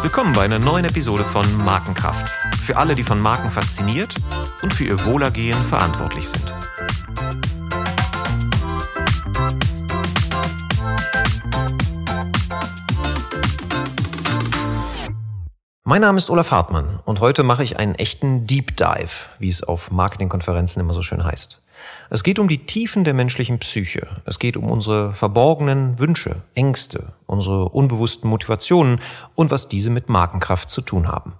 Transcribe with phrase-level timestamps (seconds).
[0.00, 2.30] Willkommen bei einer neuen Episode von Markenkraft.
[2.64, 4.14] Für alle, die von Marken fasziniert
[4.62, 6.54] und für ihr Wohlergehen verantwortlich sind.
[15.84, 19.62] Mein Name ist Olaf Hartmann und heute mache ich einen echten Deep Dive, wie es
[19.62, 21.65] auf Marketingkonferenzen immer so schön heißt.
[22.10, 24.06] Es geht um die Tiefen der menschlichen Psyche.
[24.24, 29.00] Es geht um unsere verborgenen Wünsche, Ängste, unsere unbewussten Motivationen
[29.34, 31.34] und was diese mit Markenkraft zu tun haben.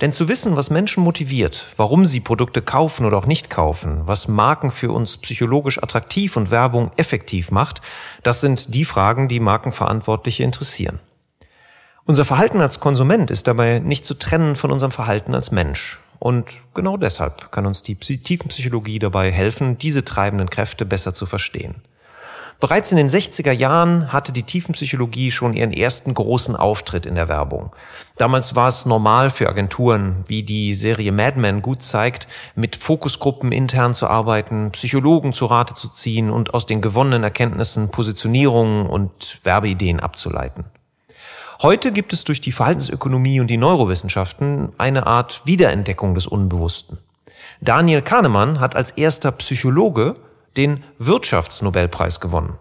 [0.00, 4.28] Denn zu wissen, was Menschen motiviert, warum sie Produkte kaufen oder auch nicht kaufen, was
[4.28, 7.82] Marken für uns psychologisch attraktiv und Werbung effektiv macht,
[8.22, 11.00] das sind die Fragen, die Markenverantwortliche interessieren.
[12.04, 16.00] Unser Verhalten als Konsument ist dabei nicht zu trennen von unserem Verhalten als Mensch.
[16.20, 21.82] Und genau deshalb kann uns die Tiefenpsychologie dabei helfen, diese treibenden Kräfte besser zu verstehen.
[22.60, 27.26] Bereits in den 60er Jahren hatte die Tiefenpsychologie schon ihren ersten großen Auftritt in der
[27.26, 27.74] Werbung.
[28.18, 33.50] Damals war es normal für Agenturen, wie die Serie Mad Men gut zeigt, mit Fokusgruppen
[33.50, 39.40] intern zu arbeiten, Psychologen zu Rate zu ziehen und aus den gewonnenen Erkenntnissen Positionierungen und
[39.42, 40.66] Werbeideen abzuleiten.
[41.62, 46.96] Heute gibt es durch die Verhaltensökonomie und die Neurowissenschaften eine Art Wiederentdeckung des Unbewussten.
[47.60, 50.16] Daniel Kahnemann hat als erster Psychologe
[50.56, 52.58] den Wirtschaftsnobelpreis gewonnen.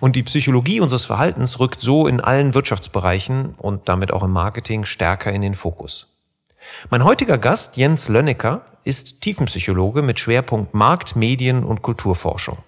[0.00, 4.84] Und die Psychologie unseres Verhaltens rückt so in allen Wirtschaftsbereichen und damit auch im Marketing
[4.84, 6.14] stärker in den Fokus.
[6.90, 12.58] Mein heutiger Gast, Jens Lönnecker, ist Tiefenpsychologe mit Schwerpunkt Markt, Medien und Kulturforschung.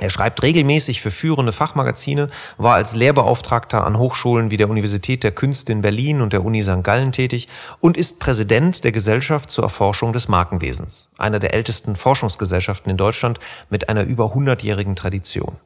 [0.00, 5.30] Er schreibt regelmäßig für führende Fachmagazine, war als Lehrbeauftragter an Hochschulen wie der Universität der
[5.30, 6.82] Künste in Berlin und der Uni St.
[6.82, 7.48] Gallen tätig
[7.80, 13.40] und ist Präsident der Gesellschaft zur Erforschung des Markenwesens, einer der ältesten Forschungsgesellschaften in Deutschland
[13.68, 15.56] mit einer über 100-jährigen Tradition.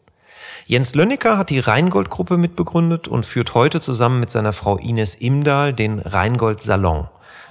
[0.67, 5.73] Jens Lönnecker hat die Rheingold-Gruppe mitbegründet und führt heute zusammen mit seiner Frau Ines Imdahl
[5.73, 7.07] den Rheingold Salon,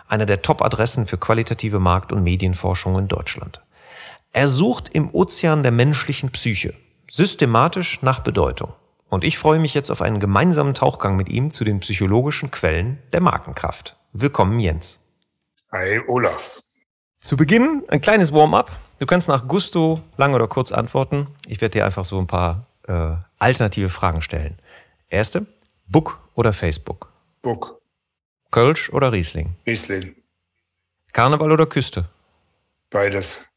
[0.10, 3.63] einer der Top-Adressen für qualitative Markt- und Medienforschung in Deutschland.
[4.36, 6.74] Er sucht im Ozean der menschlichen Psyche,
[7.08, 8.74] systematisch nach Bedeutung.
[9.08, 12.98] Und ich freue mich jetzt auf einen gemeinsamen Tauchgang mit ihm zu den psychologischen Quellen
[13.14, 13.96] der Markenkraft.
[14.12, 15.00] Willkommen, Jens.
[15.72, 16.60] Hi, Olaf.
[17.20, 18.72] Zu Beginn ein kleines Warm-up.
[18.98, 21.28] Du kannst nach Gusto lang oder kurz antworten.
[21.48, 24.58] Ich werde dir einfach so ein paar äh, alternative Fragen stellen.
[25.10, 25.46] Erste,
[25.86, 27.14] Book oder Facebook?
[27.44, 27.80] Book.
[28.50, 29.56] Kölsch oder Riesling?
[29.68, 30.16] Riesling.
[31.12, 32.10] Karneval oder Küste?
[32.90, 33.53] Beides.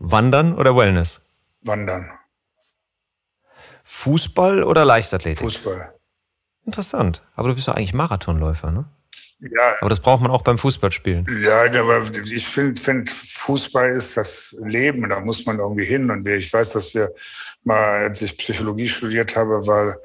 [0.00, 1.20] Wandern oder Wellness?
[1.62, 2.10] Wandern.
[3.84, 5.44] Fußball oder Leichtathletik?
[5.44, 5.94] Fußball.
[6.64, 7.22] Interessant.
[7.34, 8.86] Aber du bist doch eigentlich Marathonläufer, ne?
[9.40, 9.76] Ja.
[9.80, 11.26] Aber das braucht man auch beim Fußballspielen.
[11.42, 15.08] Ja, aber ich finde, find, Fußball ist das Leben.
[15.08, 16.10] Da muss man irgendwie hin.
[16.10, 17.10] Und ich weiß, dass wir
[17.64, 19.96] mal, als ich Psychologie studiert habe, war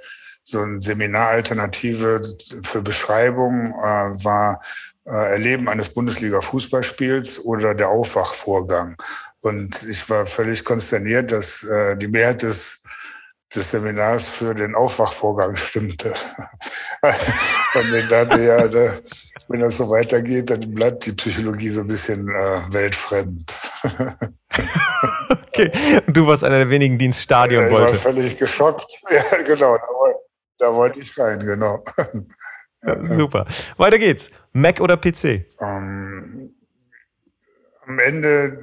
[0.43, 2.21] so ein Seminaralternative
[2.63, 4.61] für Beschreibung, äh, war
[5.05, 8.95] Erleben eines Bundesliga-Fußballspiels oder der Aufwachvorgang.
[9.41, 12.81] Und ich war völlig konsterniert, dass äh, die Mehrheit des,
[13.53, 16.13] des Seminars für den Aufwachvorgang stimmte.
[17.03, 18.95] Und ich dachte, ja, da,
[19.49, 23.53] wenn das so weitergeht, dann bleibt die Psychologie so ein bisschen äh, weltfremd.
[25.47, 25.71] okay,
[26.07, 27.95] und du warst einer der wenigen, die ins Stadion ich wollte.
[27.95, 28.91] Ich war völlig geschockt.
[29.11, 29.85] Ja, genau, da,
[30.57, 31.83] da wollte ich rein, genau.
[32.85, 33.45] Ja, super.
[33.77, 34.31] Weiter geht's.
[34.53, 35.45] Mac oder PC?
[35.59, 36.53] Ähm,
[37.85, 38.59] am Ende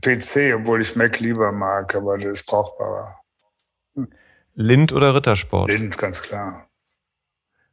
[0.00, 3.14] PC, obwohl ich Mac lieber mag, aber das ist brauchbarer.
[4.54, 5.68] Lind oder Rittersport?
[5.70, 6.68] Lind, ganz klar.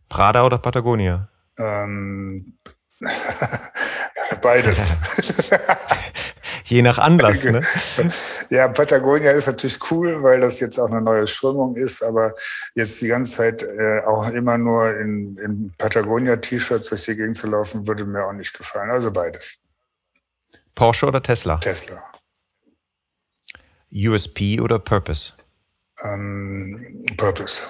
[0.10, 1.30] Prada oder Patagonia?
[1.58, 2.58] Ähm,
[4.42, 4.78] beides.
[6.66, 7.62] Je nach Anlass, ne?
[8.50, 12.36] Ja, Patagonia ist natürlich cool, weil das jetzt auch eine neue Strömung ist, aber
[12.76, 17.48] jetzt die ganze Zeit äh, auch immer nur in, in Patagonia-T-Shirts durch die Gegend zu
[17.48, 18.92] laufen, würde mir auch nicht gefallen.
[18.92, 19.56] Also beides.
[20.76, 21.58] Porsche oder Tesla?
[21.58, 22.00] Tesla.
[23.92, 25.34] USP oder Purpose?
[26.04, 27.62] Ähm, Purpose.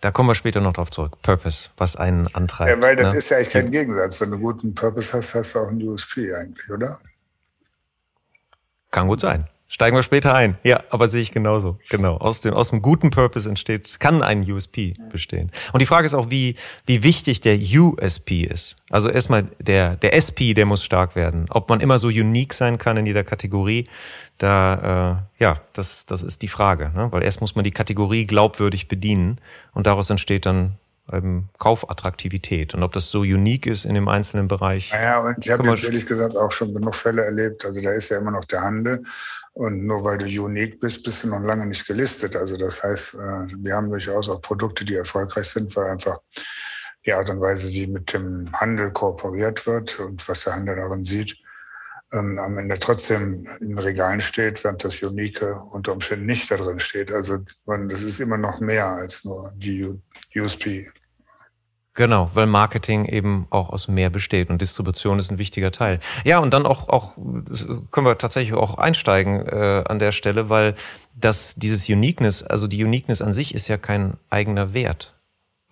[0.00, 1.20] Da kommen wir später noch drauf zurück.
[1.22, 2.70] Purpose, was einen antreibt.
[2.70, 3.18] Ja, weil das ne?
[3.18, 4.20] ist ja eigentlich kein Gegensatz.
[4.20, 7.00] Wenn du einen guten Purpose hast, hast du auch einen USP eigentlich, oder?
[8.90, 9.48] Kann gut sein.
[9.70, 10.56] Steigen wir später ein.
[10.62, 11.78] Ja, aber sehe ich genauso.
[11.90, 12.16] Genau.
[12.16, 15.52] Aus dem, aus dem guten Purpose entsteht, kann ein USP bestehen.
[15.74, 16.56] Und die Frage ist auch, wie,
[16.86, 18.76] wie wichtig der USP ist.
[18.88, 21.46] Also erstmal der, der SP, der muss stark werden.
[21.50, 23.86] Ob man immer so unique sein kann in jeder Kategorie,
[24.38, 26.90] da, äh, ja, das, das ist die Frage.
[26.94, 27.08] Ne?
[27.10, 29.38] Weil erst muss man die Kategorie glaubwürdig bedienen
[29.74, 30.76] und daraus entsteht dann
[31.12, 32.74] ähm, Kaufattraktivität.
[32.74, 34.92] Und ob das so unique ist in dem einzelnen Bereich.
[34.92, 37.64] Naja, und ich habe jetzt ehrlich gesagt auch schon genug Fälle erlebt.
[37.64, 39.02] Also da ist ja immer noch der Handel.
[39.58, 42.36] Und nur weil du unique bist, bist du noch lange nicht gelistet.
[42.36, 46.18] Also das heißt, äh, wir haben durchaus auch Produkte, die erfolgreich sind, weil einfach
[47.04, 51.02] die Art und Weise, wie mit dem Handel kooperiert wird und was der Handel darin
[51.02, 51.36] sieht,
[52.12, 56.78] ähm, am Ende trotzdem in Regalen steht, während das Unique unter Umständen nicht da drin
[56.78, 57.12] steht.
[57.12, 60.00] Also man, das ist immer noch mehr als nur die
[60.36, 60.88] USP.
[61.98, 65.98] Genau, weil Marketing eben auch aus mehr besteht und Distribution ist ein wichtiger Teil.
[66.24, 67.16] Ja, und dann auch, auch
[67.90, 70.76] können wir tatsächlich auch einsteigen äh, an der Stelle, weil
[71.16, 75.16] das dieses Uniqueness, also die Uniqueness an sich ist ja kein eigener Wert,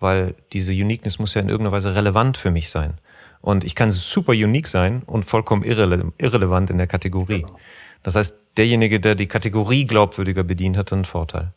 [0.01, 2.95] weil diese Uniqueness muss ja in irgendeiner Weise relevant für mich sein.
[3.39, 7.43] Und ich kann super unique sein und vollkommen irrele irrelevant in der Kategorie.
[7.43, 7.57] Genau.
[8.03, 11.53] Das heißt, derjenige, der die Kategorie glaubwürdiger bedient, hat einen Vorteil.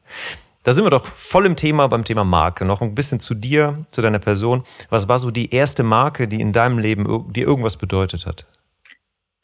[0.62, 2.66] Da sind wir doch voll im Thema beim Thema Marke.
[2.66, 4.64] Noch ein bisschen zu dir, zu deiner Person.
[4.90, 8.46] Was war so die erste Marke, die in deinem Leben dir irgendwas bedeutet hat?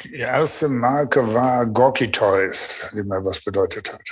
[0.04, 4.02] Die erste Marke war Gorky Toys, die mir was bedeutet hat.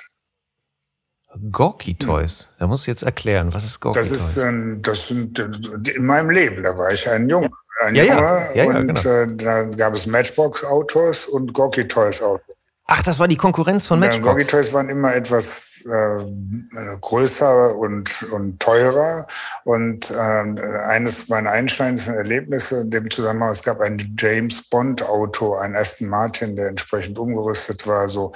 [1.50, 2.50] Gorky Toys?
[2.58, 4.20] Da musst du jetzt erklären, was ist Gorky das Toys?
[4.20, 7.50] Ist, ähm, das sind in meinem Leben, da war ich ein Junge.
[7.82, 8.54] Ein ja, Junge ja.
[8.54, 9.10] Ja, und genau.
[9.10, 12.53] äh, da gab es Matchbox Autos und Gorky Toys Autos.
[12.86, 14.26] Ach, das war die Konkurrenz von Matchbox.
[14.26, 19.26] Ja, Gorky Toys waren immer etwas äh, größer und, und teurer.
[19.64, 25.54] Und äh, eines meiner einschneidendsten Erlebnisse in dem Zusammenhang, es gab ein James Bond Auto,
[25.54, 28.32] ein Aston Martin, der entsprechend umgerüstet war, so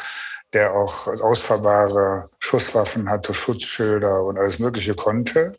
[0.54, 5.58] der auch ausfahrbare Schusswaffen hatte, Schutzschilder und alles Mögliche konnte.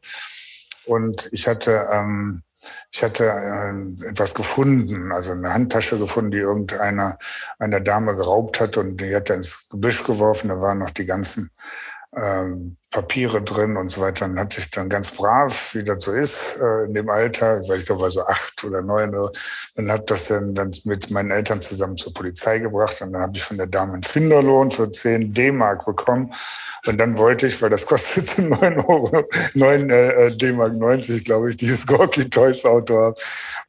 [0.85, 2.41] Und ich hatte ähm,
[2.91, 7.17] ich hatte äh, etwas gefunden, also eine Handtasche gefunden, die irgendeiner
[7.57, 10.49] einer Dame geraubt hat und die hat er ins Gebüsch geworfen.
[10.49, 11.51] Da waren noch die ganzen
[12.15, 14.27] ähm, Papiere drin und so weiter.
[14.27, 17.69] Dann hatte ich dann ganz brav, wie das so ist, äh, in dem Alter, ich
[17.69, 19.31] weiß nicht, war so acht oder neun, oder,
[19.75, 23.33] dann habe das dann, dann mit meinen Eltern zusammen zur Polizei gebracht und dann habe
[23.35, 26.33] ich von der Dame einen Finderlohn für 10 D-Mark bekommen.
[26.87, 29.23] Und dann wollte ich, weil das kostete 9 Euro,
[29.53, 33.15] 9 äh, D-Mark 90, glaube ich, dieses Gorky Toys Auto haben.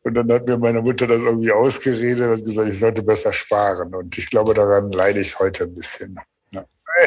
[0.03, 3.95] Und dann hat mir meine Mutter das irgendwie ausgeredet und gesagt, ich sollte besser sparen.
[3.95, 6.19] Und ich glaube, daran leide ich heute ein bisschen.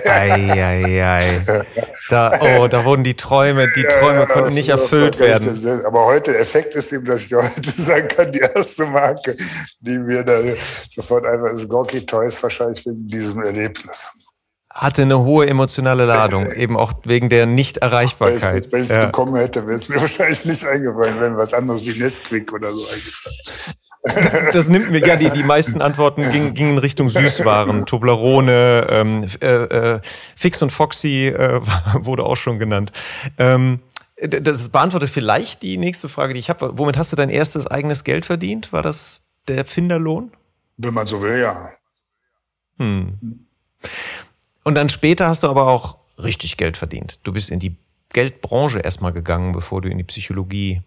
[0.05, 1.41] Eieiei.
[2.09, 5.59] Da, oh, da wurden die Träume, die Träume ja, konnten nicht erfüllt werden.
[5.61, 9.35] Das, aber heute, der Effekt ist eben, dass ich heute sagen kann, die erste Marke,
[9.79, 10.39] die mir da
[10.89, 14.07] sofort einfach ist Gorky Toys, wahrscheinlich wegen diesem Erlebnis.
[14.69, 18.71] Hatte eine hohe emotionale Ladung, eben auch wegen der Nichterreichbarkeit.
[18.71, 19.05] Wenn ich es ja.
[19.05, 22.85] bekommen hätte, wäre es mir wahrscheinlich nicht eingefallen, wenn was anderes wie Nestquick oder so
[22.87, 23.37] eingefallen
[24.03, 27.85] das nimmt mir, ja, die, die meisten Antworten gingen, gingen Richtung Süßwaren.
[27.85, 30.01] Toblerone, ähm, äh, äh,
[30.35, 31.61] Fix und Foxy äh,
[31.93, 32.91] wurde auch schon genannt.
[33.37, 33.79] Ähm,
[34.17, 36.77] das beantwortet vielleicht die nächste Frage, die ich habe.
[36.77, 38.71] Womit hast du dein erstes eigenes Geld verdient?
[38.73, 40.31] War das der Finderlohn?
[40.77, 41.55] Wenn man so will, ja.
[42.77, 43.45] Hm.
[44.63, 47.19] Und dann später hast du aber auch richtig Geld verdient.
[47.23, 47.75] Du bist in die
[48.11, 50.81] Geldbranche erstmal gegangen, bevor du in die Psychologie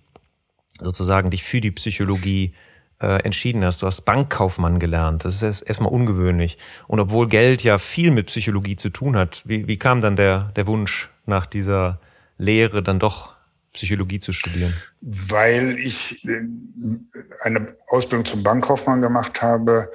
[0.80, 2.54] sozusagen dich für die Psychologie
[3.00, 3.82] äh, entschieden hast.
[3.82, 5.24] Du hast Bankkaufmann gelernt.
[5.24, 6.58] Das ist erstmal ungewöhnlich.
[6.86, 10.52] Und obwohl Geld ja viel mit Psychologie zu tun hat, wie, wie kam dann der,
[10.56, 12.00] der Wunsch nach dieser
[12.38, 13.34] Lehre dann doch
[13.72, 14.74] Psychologie zu studieren?
[15.02, 16.42] Weil ich äh,
[17.42, 19.90] eine Ausbildung zum Bankkaufmann gemacht habe,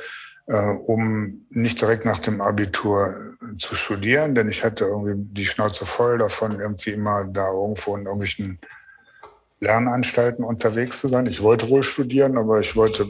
[0.47, 3.13] äh, um nicht direkt nach dem Abitur
[3.57, 8.05] zu studieren, denn ich hatte irgendwie die Schnauze voll davon, irgendwie immer da irgendwo in
[8.05, 8.59] irgendwelchen
[9.61, 11.27] Lernanstalten unterwegs zu sein.
[11.27, 13.07] Ich wollte wohl studieren, aber ich wollte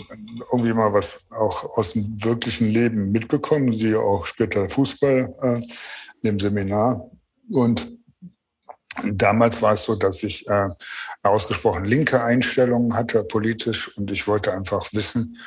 [0.51, 3.71] irgendwie mal was auch aus dem wirklichen Leben mitbekommen.
[3.73, 7.09] Sie auch später Fußball äh, im Seminar.
[7.53, 7.97] Und
[9.13, 10.67] damals war es so, dass ich äh,
[11.23, 15.37] ausgesprochen linke Einstellung hatte politisch und ich wollte einfach wissen,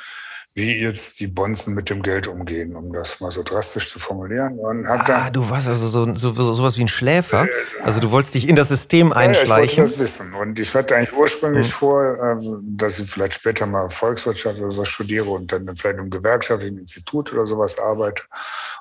[0.55, 4.57] wie jetzt die Bonzen mit dem Geld umgehen, um das mal so drastisch zu formulieren.
[4.57, 7.43] Und hab ah, du warst also so, so, so sowas wie ein Schläfer.
[7.43, 9.49] Äh, also du wolltest dich in das System einschleichen.
[9.49, 10.33] Ja, ich wollte das wissen.
[10.33, 11.73] Und ich hatte eigentlich ursprünglich hm.
[11.73, 16.09] vor, äh, dass ich vielleicht später mal Volkswirtschaft oder sowas studiere und dann vielleicht im
[16.09, 18.23] gewerkschaftlichen Institut oder sowas arbeite.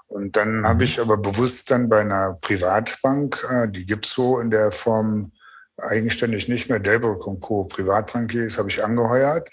[0.07, 0.69] Und dann mhm.
[0.69, 5.33] habe ich aber bewusst dann bei einer Privatbank, äh, die gibt's so in der Form
[5.79, 7.65] eigenständig nicht mehr, Delbrück und Co.
[7.65, 9.51] Privatbankiers habe ich angeheuert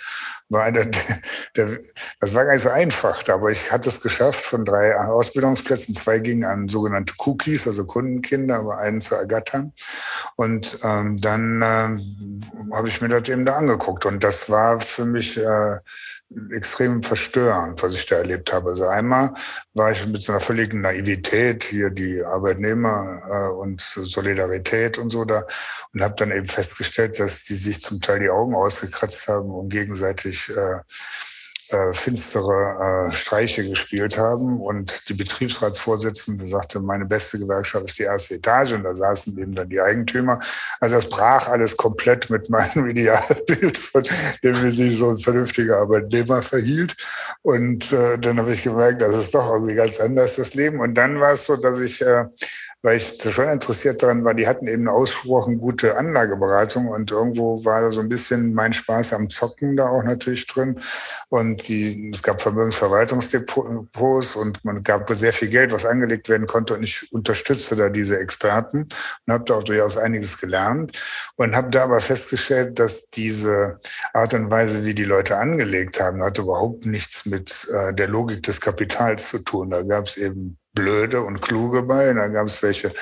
[0.51, 0.85] war der,
[1.55, 1.79] der,
[2.19, 6.19] das war gar nicht so einfach, aber ich hatte es geschafft, von drei Ausbildungsplätzen, zwei
[6.19, 9.73] gingen an sogenannte Cookies, also Kundenkinder, aber einen zu ergattern.
[10.35, 12.41] Und ähm, dann ähm,
[12.73, 14.05] habe ich mir das eben da angeguckt.
[14.05, 15.77] Und das war für mich äh,
[16.53, 18.69] extrem verstörend, was ich da erlebt habe.
[18.69, 19.33] Also einmal
[19.73, 25.25] war ich mit so einer völligen Naivität hier die Arbeitnehmer äh, und Solidarität und so
[25.25, 25.43] da
[25.93, 29.69] und habe dann eben festgestellt, dass die sich zum Teil die Augen ausgekratzt haben und
[29.69, 30.79] gegenseitig äh,
[31.73, 34.59] äh, finstere äh, Streiche gespielt haben.
[34.61, 38.73] Und die Betriebsratsvorsitzende sagte, meine beste Gewerkschaft ist die erste Etage.
[38.73, 40.39] Und da saßen eben dann die Eigentümer.
[40.79, 44.03] Also das brach alles komplett mit meinem Idealbild, von
[44.43, 46.95] dem wie sich so ein vernünftiger Arbeitnehmer verhielt.
[47.41, 50.79] Und äh, dann habe ich gemerkt, das ist doch irgendwie ganz anders, das Leben.
[50.79, 52.25] Und dann war es so, dass ich äh,
[52.83, 57.63] weil ich schon interessiert daran war, die hatten eben eine ausgesprochen gute Anlageberatung und irgendwo
[57.63, 60.79] war da so ein bisschen mein Spaß am Zocken da auch natürlich drin.
[61.29, 66.73] Und die, es gab Vermögensverwaltungsdepots und man gab sehr viel Geld, was angelegt werden konnte.
[66.73, 68.87] Und ich unterstützte da diese Experten
[69.27, 70.97] und habe da auch durchaus einiges gelernt
[71.35, 73.79] und habe da aber festgestellt, dass diese
[74.13, 78.41] Art und Weise, wie die Leute angelegt haben, hat überhaupt nichts mit äh, der Logik
[78.43, 79.69] des Kapitals zu tun.
[79.69, 82.09] Da gab es eben blöde und kluge bei.
[82.11, 82.93] Und dann gab es welche,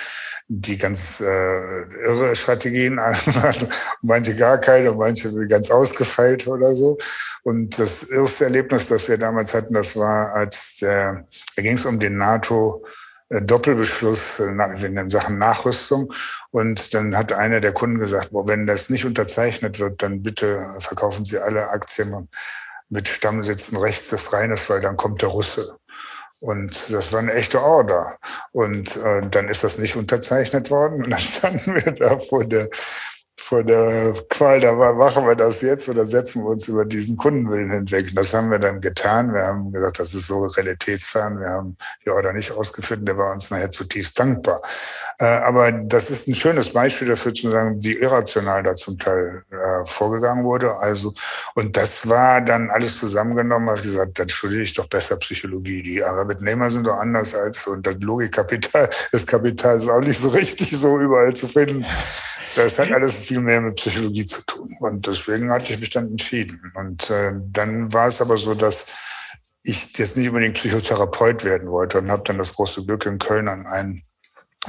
[0.48, 3.70] die ganz äh, irre Strategien anmachen,
[4.02, 6.98] manche gar keine, manche ganz ausgefeilt oder so.
[7.44, 11.86] Und das erste Erlebnis, das wir damals hatten, das war, als der, da ging es
[11.86, 12.84] um den NATO
[13.30, 16.12] Doppelbeschluss in Sachen Nachrüstung.
[16.52, 20.60] Und dann hat einer der Kunden gesagt, boah, wenn das nicht unterzeichnet wird, dann bitte
[20.80, 22.28] verkaufen Sie alle Aktien
[22.90, 25.79] mit Stammsitzen rechts des Rheines, weil dann kommt der Russe.
[26.40, 28.18] Und das war eine echte Order.
[28.52, 31.04] Und äh, dann ist das nicht unterzeichnet worden.
[31.04, 32.70] Und dann standen wir da vor der
[33.40, 37.18] vor der Qual, da war, machen wir das jetzt oder setzen wir uns über diesen
[37.18, 38.10] Kundenwillen hinweg.
[38.10, 39.34] Und das haben wir dann getan.
[39.34, 41.40] Wir haben gesagt, das ist so realitätsfern.
[41.40, 44.62] Wir haben die Order nicht ausgeführt und der war uns nachher zutiefst dankbar.
[45.20, 49.44] Äh, aber das ist ein schönes Beispiel dafür zu sagen, wie irrational da zum Teil
[49.50, 50.72] äh, vorgegangen wurde.
[50.80, 51.14] Also,
[51.56, 55.82] und das war dann alles zusammengenommen, habe ich gesagt, dann studiere ich doch besser Psychologie.
[55.82, 60.30] Die Arbeitnehmer sind doch anders als, und das Logikkapital, das Kapital ist auch nicht so
[60.30, 61.86] richtig so überall zu finden.
[62.60, 64.68] Das hat alles viel mehr mit Psychologie zu tun.
[64.82, 66.62] Und deswegen hatte ich mich dann entschieden.
[66.76, 68.86] Und äh, dann war es aber so, dass
[69.64, 73.48] ich jetzt nicht unbedingt Psychotherapeut werden wollte und habe dann das große Glück in Köln
[73.48, 74.04] an einen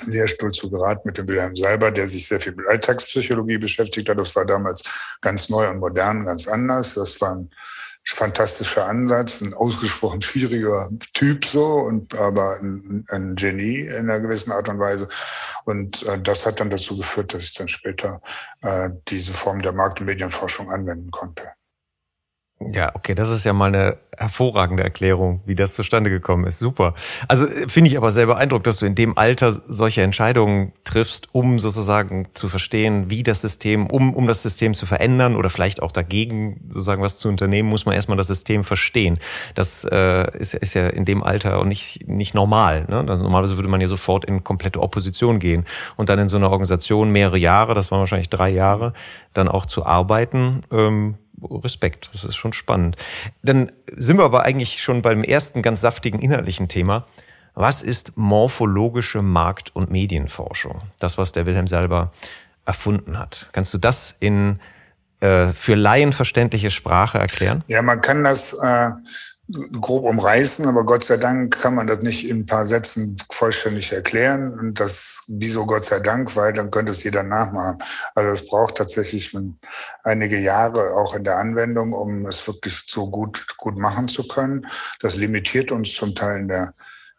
[0.07, 4.21] Lehrstuhl zu geraten mit dem Wilhelm Salber, der sich sehr viel mit Alltagspsychologie beschäftigt hat.
[4.21, 4.85] Das war damals
[5.21, 6.95] ganz neu und modern, ganz anders.
[6.95, 7.51] Das war ein
[8.05, 14.53] fantastischer Ansatz, ein ausgesprochen schwieriger Typ so und aber ein, ein Genie in einer gewissen
[14.53, 15.09] Art und Weise.
[15.65, 18.21] Und äh, das hat dann dazu geführt, dass ich dann später
[18.63, 21.43] äh, diese Form der Markt- und Medienforschung anwenden konnte.
[22.63, 26.59] Ja, okay, das ist ja mal eine hervorragende Erklärung, wie das zustande gekommen ist.
[26.59, 26.93] Super.
[27.27, 31.29] Also äh, finde ich aber sehr beeindruckt, dass du in dem Alter solche Entscheidungen triffst,
[31.33, 35.83] um sozusagen zu verstehen, wie das System, um, um das System zu verändern oder vielleicht
[35.83, 39.19] auch dagegen sozusagen was zu unternehmen, muss man erstmal das System verstehen.
[39.55, 42.85] Das äh, ist, ist ja in dem Alter auch nicht, nicht normal.
[42.91, 43.07] Ne?
[43.09, 45.65] Also normalerweise würde man ja sofort in komplette Opposition gehen
[45.97, 48.93] und dann in so einer Organisation mehrere Jahre, das waren wahrscheinlich drei Jahre,
[49.33, 50.63] dann auch zu arbeiten.
[50.71, 52.97] Ähm, Respekt, das ist schon spannend.
[53.43, 57.07] Dann sind wir aber eigentlich schon beim ersten ganz saftigen inhaltlichen Thema.
[57.55, 60.83] Was ist morphologische Markt- und Medienforschung?
[60.99, 62.13] Das, was der Wilhelm selber
[62.65, 63.49] erfunden hat.
[63.53, 64.61] Kannst du das in
[65.21, 67.65] äh, für Laien verständliche Sprache erklären?
[67.67, 68.91] Ja, man kann das äh,
[69.81, 73.93] grob umreißen, aber Gott sei Dank kann man das nicht in ein paar Sätzen vollständig
[73.93, 74.59] erklären.
[74.59, 77.79] Und das, wieso Gott sei Dank, weil dann könnte es jeder nachmachen.
[78.15, 79.37] Also es braucht tatsächlich
[80.05, 84.67] einige Jahre auch in der Anwendung, um es wirklich so gut, gut machen zu können.
[85.01, 86.73] Das limitiert uns zum Teil in der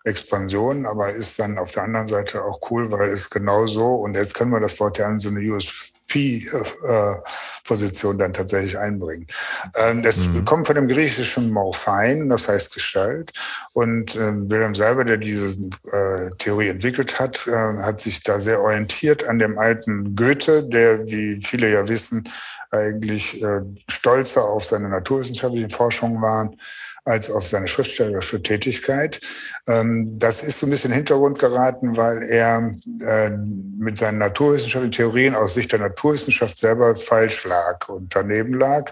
[0.03, 4.15] Expansion, aber ist dann auf der anderen Seite auch cool, weil es genau so, und
[4.15, 9.27] jetzt können wir das Wort ja an so eine USP Pi-Position dann tatsächlich einbringen.
[9.75, 10.43] Ähm, das mhm.
[10.43, 13.31] kommt von dem griechischen Morphein, das heißt Gestalt.
[13.73, 18.61] Und ähm, Wilhelm Seiber, der diese äh, Theorie entwickelt hat, äh, hat sich da sehr
[18.61, 22.29] orientiert an dem alten Goethe, der, wie viele ja wissen,
[22.71, 26.57] eigentlich äh, stolzer auf seine naturwissenschaftlichen Forschungen waren
[27.03, 29.20] als auf seine schriftstellerische Tätigkeit.
[29.67, 33.29] Ähm, das ist so ein bisschen in den Hintergrund geraten, weil er äh,
[33.77, 38.91] mit seinen naturwissenschaftlichen Theorien aus Sicht der Naturwissenschaft selber falsch lag und daneben lag.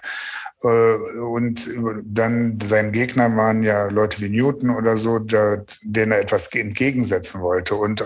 [0.63, 1.67] Äh, und
[2.05, 7.41] dann sein Gegner waren ja Leute wie Newton oder so, der, denen er etwas entgegensetzen
[7.41, 7.75] wollte.
[7.75, 8.05] Und äh,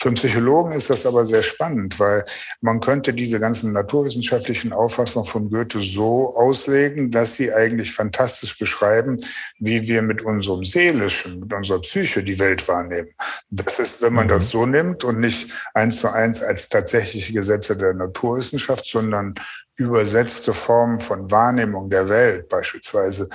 [0.00, 2.24] für einen Psychologen ist das aber sehr spannend, weil
[2.60, 9.16] man könnte diese ganzen naturwissenschaftlichen Auffassungen von Goethe so auslegen, dass sie eigentlich fantastisch beschreiben,
[9.58, 13.10] wie wir mit unserem Seelischen, mit unserer Psyche die Welt wahrnehmen.
[13.50, 14.48] Das ist, wenn man das mhm.
[14.48, 19.34] so nimmt und nicht eins zu eins als tatsächliche Gesetze der Naturwissenschaft, sondern
[19.80, 23.28] übersetzte Formen von Wahrnehmung der Welt beispielsweise.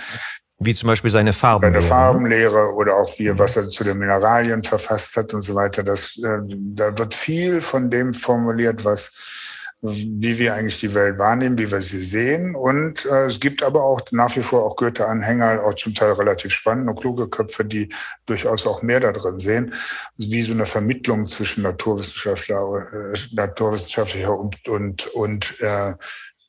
[0.60, 1.82] Wie zum Beispiel seine Farbenlehre.
[1.82, 1.90] Seine ne?
[1.90, 5.84] Farbenlehre oder auch wie, was er zu den Mineralien verfasst hat und so weiter.
[5.84, 9.12] Das, äh, da wird viel von dem formuliert, was
[9.82, 12.56] wie wir eigentlich die Welt wahrnehmen, wie wir sie sehen.
[12.56, 16.54] Und äh, es gibt aber auch nach wie vor auch Goethe-Anhänger, auch zum Teil relativ
[16.54, 17.94] spannende, kluge Köpfe, die
[18.26, 19.74] durchaus auch mehr da drin sehen,
[20.18, 25.94] wie so eine Vermittlung zwischen Naturwissenschaftler, äh, naturwissenschaftlicher und, und, und äh,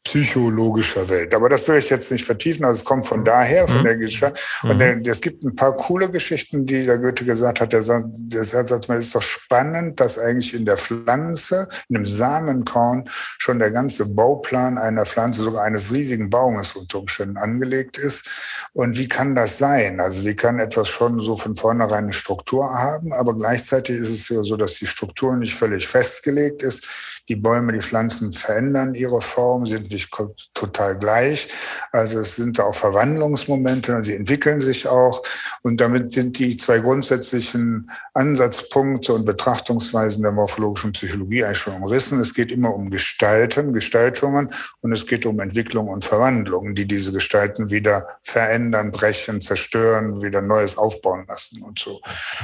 [0.06, 1.34] psychologischer Welt.
[1.34, 2.64] Aber das will ich jetzt nicht vertiefen.
[2.64, 3.84] Also es kommt von daher, von mhm.
[3.84, 4.34] der Geschichte.
[4.62, 7.72] Und der, es gibt ein paar coole Geschichten, die der Goethe gesagt hat.
[7.72, 13.04] Der der sagt, es ist doch spannend, dass eigentlich in der Pflanze, in einem Samenkorn,
[13.38, 18.24] schon der ganze Bauplan einer Pflanze, sogar eines riesigen Baumes unter Umständen angelegt ist.
[18.72, 20.00] Und wie kann das sein?
[20.00, 24.28] Also wie kann etwas schon so von vornherein eine Struktur haben, aber gleichzeitig ist es
[24.28, 27.15] ja so, dass die Struktur nicht völlig festgelegt ist.
[27.28, 30.10] Die Bäume, die Pflanzen verändern ihre Form, sind nicht
[30.54, 31.48] total gleich.
[31.92, 35.22] Also es sind auch Verwandlungsmomente und sie entwickeln sich auch.
[35.62, 42.20] Und damit sind die zwei grundsätzlichen Ansatzpunkte und Betrachtungsweisen der morphologischen Psychologie eigentlich schon umrissen.
[42.20, 47.12] Es geht immer um Gestalten, Gestaltungen und es geht um Entwicklung und Verwandlung, die diese
[47.12, 52.00] Gestalten wieder verändern, brechen, zerstören, wieder Neues aufbauen lassen und so.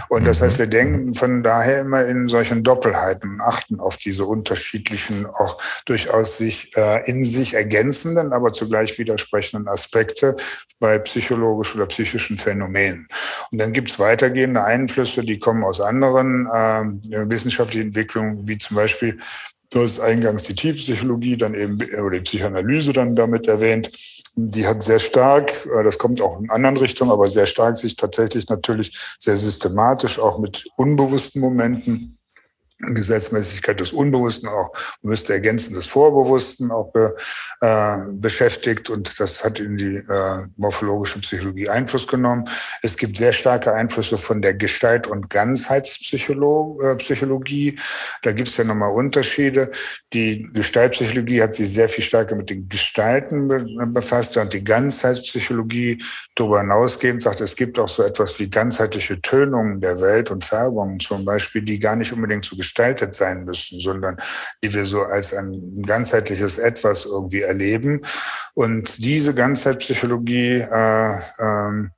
[0.09, 4.25] Und das heißt, wir denken von daher immer in solchen Doppelheiten und achten auf diese
[4.73, 10.37] unterschiedlichen, auch durchaus sich äh, in sich ergänzenden, aber zugleich widersprechenden Aspekte
[10.81, 13.09] bei psychologisch oder psychischen Phänomenen.
[13.51, 18.77] Und dann gibt es weitergehende Einflüsse, die kommen aus anderen äh, wissenschaftlichen Entwicklungen, wie zum
[18.77, 19.19] Beispiel
[19.71, 23.91] Du hast eingangs die Tiefpsychologie, dann eben oder die Psychoanalyse dann damit erwähnt.
[24.35, 27.97] Die hat sehr stark, äh, das kommt auch in anderen Richtungen, aber sehr stark sich
[27.97, 32.19] tatsächlich natürlich sehr systematisch auch mit unbewussten Momenten
[32.83, 34.73] Gesetzmäßigkeit des Unbewussten, auch
[35.03, 37.17] müsste ergänzen des Vorbewussten auch be,
[37.61, 42.49] äh, beschäftigt und das hat in die äh, morphologische Psychologie Einfluss genommen.
[42.83, 47.69] Es gibt sehr starke Einflüsse von der Gestalt- und Ganzheitspsychologie.
[47.69, 47.77] Äh,
[48.23, 49.71] da gibt es ja nochmal Unterschiede.
[50.13, 56.03] Die Gestaltpsychologie hat sich sehr viel stärker mit den Gestalten be befasst und die Ganzheitspsychologie
[56.35, 61.01] darüber hinausgehend sagt, es gibt auch so etwas wie ganzheitliche Tönungen der Welt und Färbungen
[61.01, 64.17] zum Beispiel, die gar nicht unbedingt zu gestaltet sein müssen, sondern
[64.63, 68.01] die wir so als ein ganzheitliches Etwas irgendwie erleben.
[68.55, 71.91] Und diese Ganzheitspsychologie, äh, ähm,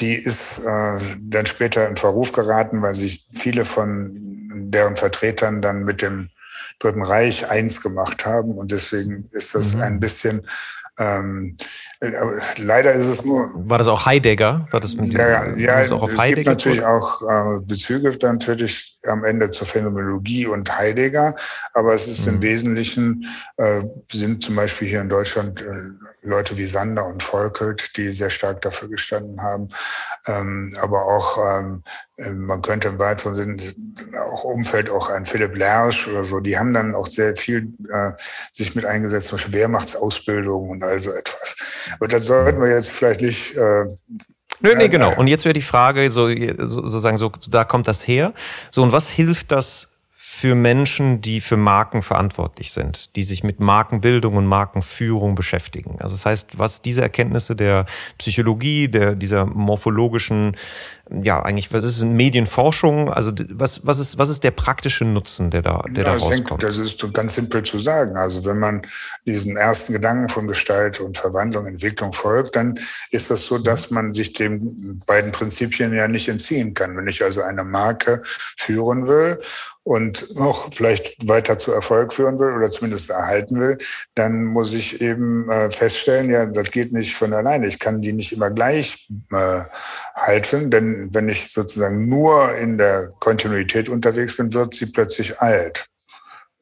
[0.00, 4.12] die ist äh, dann später in Verruf geraten, weil sich viele von
[4.70, 6.30] deren Vertretern dann mit dem
[6.80, 8.52] Dritten Reich eins gemacht haben.
[8.52, 9.82] Und deswegen ist das mhm.
[9.82, 10.46] ein bisschen
[11.00, 11.56] ähm,
[12.00, 12.10] äh,
[12.58, 13.50] leider ist es nur.
[13.68, 14.68] War das auch Heidegger?
[14.70, 18.94] War das mit ja, ja, ja es Heidegger gibt natürlich auch äh, Bezüge dann natürlich
[19.08, 21.34] am Ende zur Phänomenologie und Heidegger,
[21.72, 22.34] aber es ist mhm.
[22.34, 23.82] im Wesentlichen, äh,
[24.12, 28.60] sind zum Beispiel hier in Deutschland äh, Leute wie Sander und Volkelt, die sehr stark
[28.60, 29.68] dafür gestanden haben,
[30.26, 33.62] ähm, aber auch, ähm, äh, man könnte im weiteren Sinne
[34.32, 38.12] auch Umfeld auch ein Philipp Lersch oder so, die haben dann auch sehr viel äh,
[38.52, 41.56] sich mit eingesetzt, zum Beispiel Wehrmachtsausbildung und all so etwas.
[41.94, 43.86] Aber das sollten wir jetzt vielleicht nicht äh,
[44.62, 45.14] Nö, nee, genau.
[45.16, 48.34] Und jetzt wäre die Frage, so, so, sozusagen, so, da kommt das her.
[48.70, 49.89] So, und was hilft das
[50.40, 55.98] für Menschen, die für Marken verantwortlich sind, die sich mit Markenbildung und Markenführung beschäftigen.
[56.00, 57.84] Also das heißt, was diese Erkenntnisse der
[58.16, 60.56] Psychologie, der, dieser morphologischen,
[61.10, 63.12] ja, eigentlich, was ist Medienforschung?
[63.12, 66.62] Also was, was, ist, was ist der praktische Nutzen, der da, der ja, da rauskommt?
[66.62, 68.16] Das ist ganz simpel zu sagen.
[68.16, 68.80] Also wenn man
[69.26, 72.78] diesen ersten Gedanken von Gestalt und Verwandlung, Entwicklung folgt, dann
[73.10, 76.96] ist das so, dass man sich den beiden Prinzipien ja nicht entziehen kann.
[76.96, 79.38] Wenn ich also eine Marke führen will
[79.90, 83.76] und auch vielleicht weiter zu Erfolg führen will oder zumindest erhalten will,
[84.14, 87.66] dann muss ich eben äh, feststellen, ja, das geht nicht von alleine.
[87.66, 89.62] Ich kann die nicht immer gleich äh,
[90.14, 95.86] halten, denn wenn ich sozusagen nur in der Kontinuität unterwegs bin, wird sie plötzlich alt.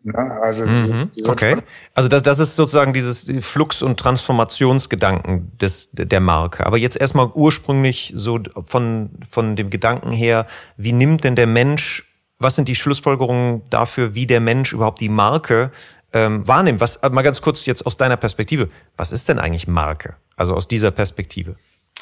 [0.05, 1.59] Na, also mhm, okay.
[1.95, 6.65] Also das, das ist sozusagen dieses Flux- und Transformationsgedanken des, der Marke.
[6.65, 10.47] Aber jetzt erstmal ursprünglich so von, von dem Gedanken her,
[10.79, 12.08] wie nimmt denn der Mensch
[12.39, 15.73] was sind die Schlussfolgerungen dafür, wie der Mensch überhaupt die Marke
[16.13, 16.81] ähm, wahrnimmt.
[16.81, 20.17] Was, mal ganz kurz jetzt aus deiner Perspektive, was ist denn eigentlich Marke?
[20.37, 21.57] Also aus dieser Perspektive.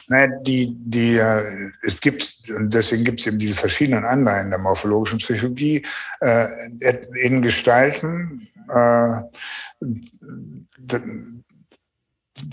[0.09, 1.43] Naja, die, die, äh,
[1.83, 5.85] es gibt, und deswegen gibt es eben diese verschiedenen Anleihen der morphologischen Psychologie,
[6.21, 6.47] äh,
[7.23, 9.09] in Gestalten, äh,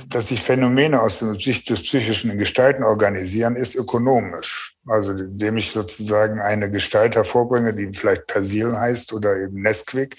[0.10, 4.73] dass sich Phänomene aus der Sicht des Psychischen in Gestalten organisieren, ist ökonomisch.
[4.88, 10.18] Also indem ich sozusagen eine Gestalt hervorbringe, die vielleicht Persil heißt oder eben Nesquik,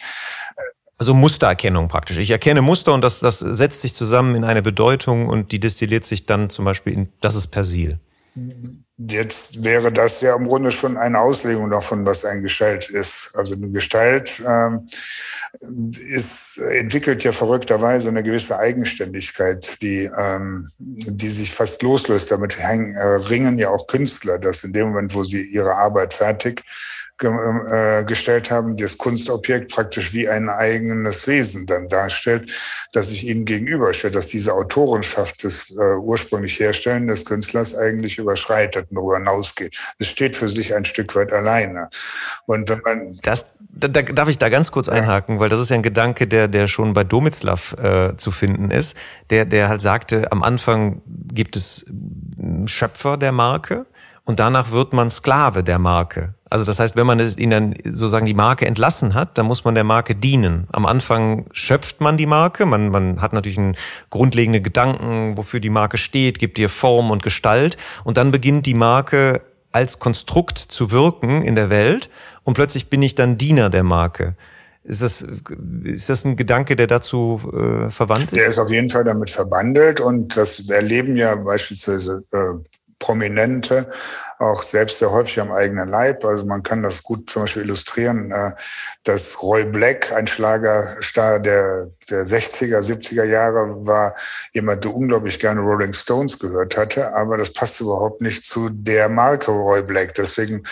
[0.97, 2.19] also Mustererkennung praktisch.
[2.19, 6.05] Ich erkenne Muster und das, das setzt sich zusammen in eine Bedeutung und die destilliert
[6.05, 7.99] sich dann zum Beispiel in, das ist Persil.
[8.97, 13.31] Jetzt wäre das ja im Grunde schon eine Auslegung davon, was ein Gestalt ist.
[13.35, 14.87] Also eine Gestalt ähm,
[15.61, 22.31] ist, entwickelt ja verrückterweise eine gewisse Eigenständigkeit, die, ähm, die sich fast loslöst.
[22.31, 26.15] Damit hängen, äh, ringen ja auch Künstler, dass in dem Moment, wo sie ihre Arbeit
[26.15, 26.63] fertig
[27.23, 32.53] äh, gestellt haben, das Kunstobjekt praktisch wie ein eigenes Wesen dann darstellt,
[32.93, 38.89] das sich ihnen gegenüberstellt, dass diese Autorenschaft des äh, ursprünglich Herstellen des Künstlers eigentlich überschreitet
[38.91, 39.77] und darüber hinausgeht.
[39.99, 41.89] Es steht für sich ein Stück weit alleine.
[42.47, 45.41] Und wenn man das, da, da, darf ich da ganz kurz einhaken, ja.
[45.41, 48.97] weil das ist ja ein Gedanke, der, der schon bei Domitzlav äh, zu finden ist,
[49.31, 51.85] der, der halt sagte, am Anfang gibt es
[52.67, 53.87] Schöpfer der Marke
[54.25, 56.35] und danach wird man Sklave der Marke.
[56.49, 59.75] Also das heißt, wenn man es ihnen sozusagen die Marke entlassen hat, dann muss man
[59.75, 60.69] der Marke dienen.
[60.71, 63.77] Am Anfang schöpft man die Marke, man, man hat natürlich einen
[64.11, 68.75] grundlegenden Gedanken, wofür die Marke steht, gibt ihr Form und Gestalt und dann beginnt die
[68.75, 72.09] Marke als Konstrukt zu wirken in der Welt
[72.45, 74.37] und plötzlich bin ich dann Diener der Marke.
[74.85, 75.25] Ist das,
[75.85, 78.37] ist das ein Gedanke, der dazu äh, verwandt ist?
[78.37, 82.63] Der ist auf jeden Fall damit verbandelt und das erleben ja beispielsweise äh,
[82.99, 83.91] Prominente,
[84.39, 86.25] auch selbst sehr häufig am eigenen Leib.
[86.25, 88.53] Also man kann das gut zum Beispiel illustrieren, äh,
[89.05, 94.15] dass Roy Black, ein Schlagerstar der, der 60er, 70er Jahre, war
[94.53, 99.09] jemand, der unglaublich gerne Rolling Stones gehört hatte, aber das passt überhaupt nicht zu der
[99.09, 100.15] Marke Roy Black.
[100.15, 100.63] Deswegen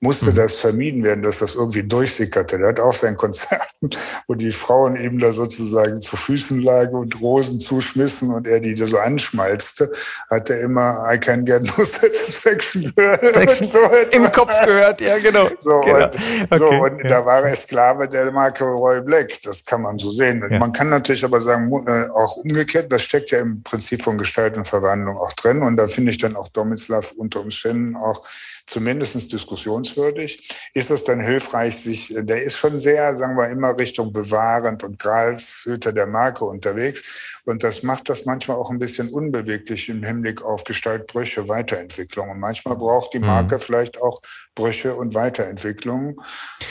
[0.00, 0.34] musste mhm.
[0.34, 2.58] das vermieden werden, dass das irgendwie durchsickerte.
[2.58, 3.90] Der hat auch sein Konzerten,
[4.26, 8.74] wo die Frauen ihm da sozusagen zu Füßen lagen und Rosen zuschmissen und er die
[8.74, 9.92] da so anschmalzte,
[10.28, 12.92] hat er immer I can get no satisfaction
[13.62, 13.78] so
[14.10, 15.48] im Kopf gehört, ja genau.
[15.58, 16.04] So, genau.
[16.04, 16.14] Und,
[16.50, 17.08] okay, so, und ja.
[17.08, 20.42] da war er Sklave der Marke Roy Black, das kann man so sehen.
[20.50, 20.58] Ja.
[20.58, 24.56] Man kann natürlich aber sagen, äh, auch umgekehrt, das steckt ja im Prinzip von Gestalt
[24.56, 28.22] und Verwandlung auch drin und da finde ich dann auch Domislav unter Umständen auch
[28.66, 30.48] zumindest diskussionswürdig.
[30.74, 34.98] Ist es dann hilfreich, sich, der ist schon sehr, sagen wir, immer Richtung bewahrend und
[34.98, 37.39] Gralshüter der Marke unterwegs.
[37.50, 42.30] Und das macht das manchmal auch ein bisschen unbeweglich im Hinblick auf Gestaltbrüche, Weiterentwicklung.
[42.30, 43.26] Und manchmal braucht die mhm.
[43.26, 43.60] Marke mhm.
[43.60, 44.20] vielleicht auch
[44.54, 46.16] Brüche und Weiterentwicklungen.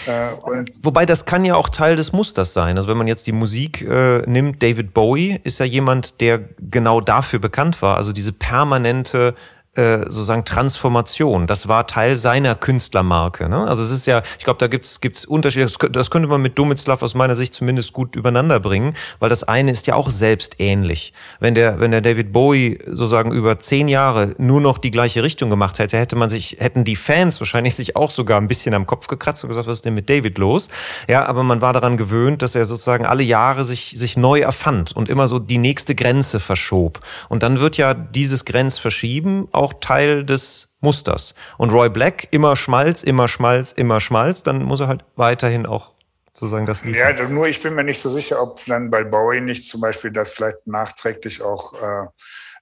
[0.05, 2.77] Äh, und Wobei das kann ja auch Teil des Musters sein.
[2.77, 7.01] Also wenn man jetzt die Musik äh, nimmt, David Bowie ist ja jemand, der genau
[7.01, 7.97] dafür bekannt war.
[7.97, 9.35] Also diese permanente
[9.79, 11.47] äh, sozusagen Transformation.
[11.47, 13.47] Das war Teil seiner Künstlermarke.
[13.47, 13.65] Ne?
[13.65, 15.71] Also es ist ja, ich glaube, da gibt's gibt's Unterschiede.
[15.91, 19.71] Das, könnte man mit Domitzlav aus meiner Sicht zumindest gut übereinander bringen, weil das eine
[19.71, 21.13] ist ja auch selbst ähnlich.
[21.39, 25.49] Wenn der, wenn der David Bowie sozusagen über zehn Jahre nur noch die gleiche Richtung
[25.49, 28.85] gemacht hätte, hätte man sich, hätten die Fans wahrscheinlich sich auch sogar ein bisschen am
[28.85, 30.67] Kopf gekratzt und gesagt, was ist denn mit David los?
[31.07, 34.91] Ja, aber man war daran gewöhnt, dass er sozusagen alle Jahre sich, sich neu erfand
[34.91, 36.99] und immer so die nächste Grenze verschob.
[37.29, 41.35] Und dann wird ja dieses Grenzverschieben auch Teil des Musters.
[41.57, 45.93] Und Roy Black, immer Schmalz, immer Schmalz, immer Schmalz, dann muss er halt weiterhin auch
[46.33, 47.17] sozusagen das liefern.
[47.17, 50.11] Ja, nur ich bin mir nicht so sicher, ob dann bei Bowie nicht zum Beispiel
[50.11, 52.07] das vielleicht nachträglich auch äh,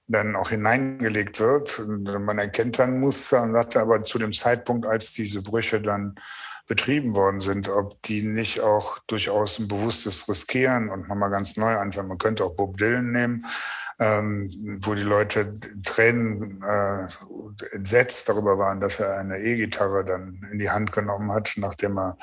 [0.08, 1.80] dann auch hineingelegt wird.
[1.86, 6.16] Man erkennt dann Muster und sagt aber zu dem Zeitpunkt, als diese Brüche dann
[6.66, 11.76] betrieben worden sind, ob die nicht auch durchaus ein bewusstes Riskieren und nochmal ganz neu
[11.76, 12.08] anfangen.
[12.08, 13.44] Man könnte auch Bob Dylan nehmen,
[14.00, 14.50] ähm,
[14.82, 15.52] wo die Leute
[15.84, 21.52] Tränen äh, entsetzt darüber waren, dass er eine E-Gitarre dann in die Hand genommen hat,
[21.56, 22.16] nachdem er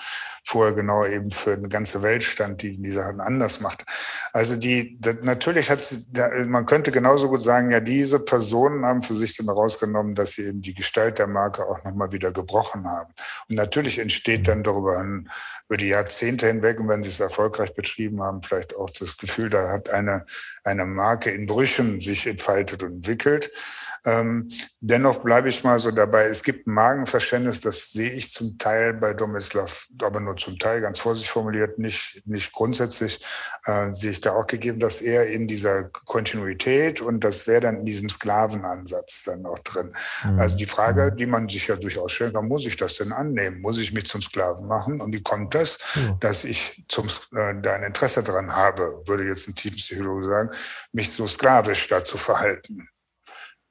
[0.45, 3.83] vorher genau eben für eine ganze Welt stand, die die Sachen anders macht.
[4.31, 6.05] Also die, das, natürlich hat sie,
[6.47, 10.43] man könnte genauso gut sagen, ja, diese Personen haben für sich dann herausgenommen, dass sie
[10.43, 13.11] eben die Gestalt der Marke auch nochmal wieder gebrochen haben.
[13.49, 15.29] Und natürlich entsteht dann darüber ein
[15.67, 19.49] über die Jahrzehnte hinweg und wenn sie es erfolgreich betrieben haben, vielleicht auch das Gefühl,
[19.49, 20.25] da hat eine,
[20.63, 23.49] eine Marke in Brüchen sich entfaltet und entwickelt.
[24.05, 26.25] Ähm, dennoch bleibe ich mal so dabei.
[26.25, 30.81] Es gibt ein Magenverständnis, das sehe ich zum Teil bei Domislav, aber nur zum Teil,
[30.81, 33.19] ganz vorsichtig formuliert, nicht, nicht grundsätzlich,
[33.65, 37.79] äh, sehe ich da auch gegeben, dass er in dieser Kontinuität und das wäre dann
[37.79, 39.93] in diesem Sklavenansatz dann auch drin.
[40.23, 40.39] Mhm.
[40.39, 41.17] Also die Frage, mhm.
[41.17, 43.61] die man sich ja durchaus stellen kann, muss ich das denn annehmen?
[43.61, 45.01] Muss ich mich zum Sklaven machen?
[45.01, 46.19] Und wie kommt das, mhm.
[46.19, 50.49] dass ich zum, äh, da ein Interesse daran habe, würde jetzt ein Tiefenpsychologe sagen,
[50.91, 52.87] mich so sklavisch dazu verhalten?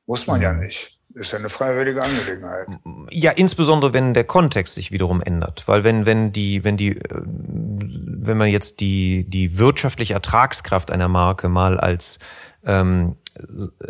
[0.07, 0.61] Muss man ja mhm.
[0.61, 0.99] nicht.
[1.15, 2.67] Ist ja eine freiwillige Angelegenheit.
[3.11, 5.63] Ja, insbesondere wenn der Kontext sich wiederum ändert.
[5.67, 11.07] Weil wenn, wenn die, wenn die, äh, wenn man jetzt die, die wirtschaftliche Ertragskraft einer
[11.07, 12.19] Marke mal als,
[12.65, 13.15] ähm,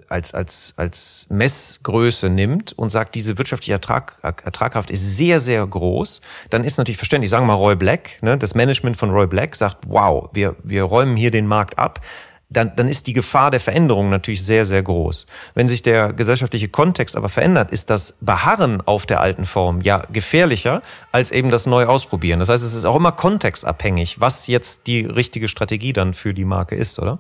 [0.09, 6.21] als, als, als Messgröße nimmt und sagt, diese wirtschaftliche Ertrag, Ertragkraft ist sehr, sehr groß,
[6.51, 9.57] dann ist natürlich verständlich, sagen wir mal Roy Black, ne, das Management von Roy Black
[9.57, 12.01] sagt, wow, wir, wir räumen hier den Markt ab
[12.49, 15.27] dann, dann ist die Gefahr der Veränderung natürlich sehr, sehr groß.
[15.55, 20.05] Wenn sich der gesellschaftliche Kontext aber verändert, ist das Beharren auf der alten Form ja
[20.13, 22.41] gefährlicher als eben das neu ausprobieren.
[22.41, 26.45] Das heißt, es ist auch immer kontextabhängig, was jetzt die richtige Strategie dann für die
[26.45, 27.19] Marke ist, oder?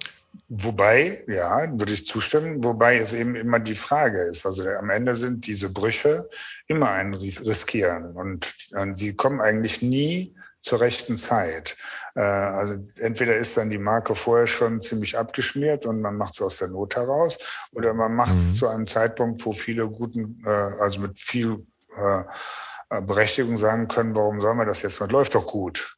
[0.49, 4.45] Wobei, ja, würde ich zustimmen, wobei es eben immer die Frage ist.
[4.45, 6.29] Also am Ende sind diese Brüche
[6.67, 11.77] immer ein Riskieren und, und sie kommen eigentlich nie zur rechten Zeit.
[12.14, 16.42] Äh, also entweder ist dann die Marke vorher schon ziemlich abgeschmiert und man macht es
[16.42, 17.38] aus der Not heraus,
[17.72, 18.55] oder man macht es mhm.
[18.55, 24.40] zu einem Zeitpunkt, wo viele guten, äh, also mit viel äh, Berechtigung sagen können, warum
[24.40, 25.11] soll man das jetzt machen?
[25.11, 25.96] Läuft doch gut.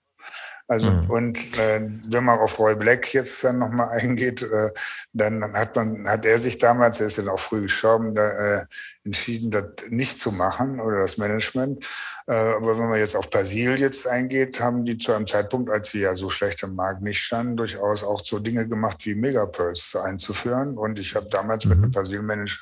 [0.69, 1.11] Also mhm.
[1.11, 4.71] und äh, wenn man auf Roy Black jetzt dann nochmal eingeht, äh,
[5.13, 8.65] dann hat man, hat er sich damals, er ist ja auch früh gestorben, da, äh,
[9.07, 11.87] entschieden, das nicht zu machen oder das Management.
[12.29, 15.95] Äh, aber wenn man jetzt auf Persil jetzt eingeht, haben die zu einem Zeitpunkt, als
[15.95, 19.95] wir ja so schlecht im Markt nicht standen, durchaus auch so Dinge gemacht wie Megapearls
[19.97, 20.77] einzuführen.
[20.77, 21.71] Und ich habe damals mhm.
[21.71, 22.59] mit einem Persil-Manager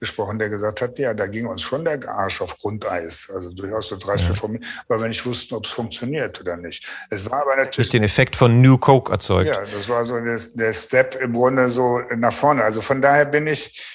[0.00, 3.30] gesprochen, der gesagt hat, ja, da ging uns schon der Arsch auf Grundeis.
[3.32, 4.48] Also durchaus so drei ja.
[4.48, 6.84] mir, weil wir nicht wussten, ob es funktioniert oder nicht.
[7.10, 7.76] Es war aber natürlich.
[7.76, 9.48] Durch den Effekt von New Coke erzeugt.
[9.48, 12.64] Ja, das war so der, der Step im Grunde so nach vorne.
[12.64, 13.93] Also von daher bin ich,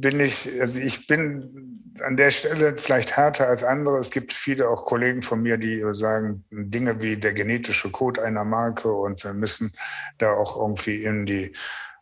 [0.00, 3.98] bin ich, also ich bin an der Stelle vielleicht härter als andere.
[3.98, 8.44] Es gibt viele auch Kollegen von mir, die sagen Dinge wie der genetische Code einer
[8.44, 9.72] Marke und wir müssen
[10.18, 11.54] da auch irgendwie in die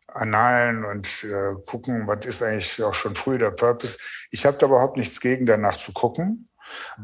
[0.07, 3.99] Annalen und äh, gucken, was ist eigentlich auch schon früh der Purpose.
[4.31, 6.50] Ich habe da überhaupt nichts gegen, danach zu gucken.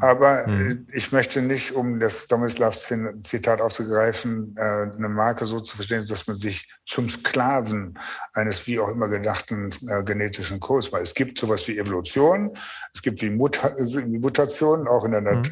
[0.00, 0.87] Aber mhm.
[0.92, 2.92] ich möchte nicht, um das Domislavs
[3.24, 7.98] Zitat aufzugreifen, äh, eine Marke so zu verstehen, dass man sich zum Sklaven
[8.33, 11.02] eines wie auch immer gedachten äh, genetischen Codes macht.
[11.02, 12.52] Es gibt sowas wie Evolution,
[12.94, 15.44] es gibt wie Mutationen, auch in der mhm.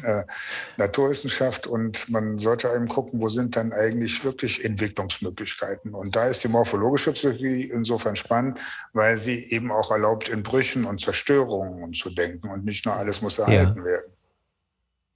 [0.77, 5.93] Naturwissenschaft und man sollte eben gucken, wo sind dann eigentlich wirklich Entwicklungsmöglichkeiten.
[5.93, 8.59] Und da ist die morphologische Psychologie insofern spannend,
[8.93, 13.21] weil sie eben auch erlaubt, in Brüchen und Zerstörungen zu denken und nicht nur alles
[13.21, 13.85] muss erhalten ja.
[13.85, 14.04] werden.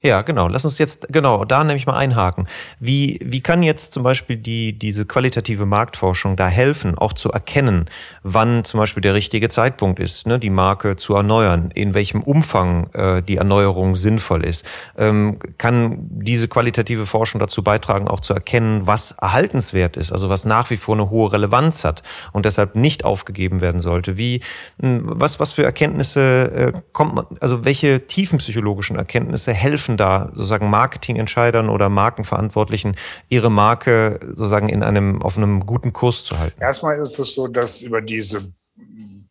[0.02, 0.48] Ja, genau.
[0.48, 2.48] Lass uns jetzt, genau, da nämlich mal einhaken.
[2.80, 7.90] Wie, wie kann jetzt zum Beispiel die, diese qualitative Marktforschung da helfen, auch zu erkennen,
[8.24, 12.90] wann zum Beispiel der richtige Zeitpunkt ist, ne, die Marke zu erneuern, in welchem Umfang
[12.94, 14.66] äh, die Erneuerung sinnvoll ist?
[14.98, 20.46] Ähm, kann diese qualitative Forschung dazu beitragen, auch zu erkennen, was erhaltenswert ist, also was
[20.46, 24.18] nach wie vor eine hohe Relevanz hat und deshalb nicht aufgegeben werden sollte?
[24.18, 24.40] Wie,
[24.80, 30.30] hm, was, was für Erkenntnisse äh, kommt man, also welche tiefenpsychologischen Erkenntnisse helfen helfen da
[30.34, 32.96] sozusagen Marketingentscheidern oder Markenverantwortlichen,
[33.30, 36.62] ihre Marke sozusagen in einem, auf einem guten Kurs zu halten?
[36.62, 38.52] Erstmal ist es so, dass über diese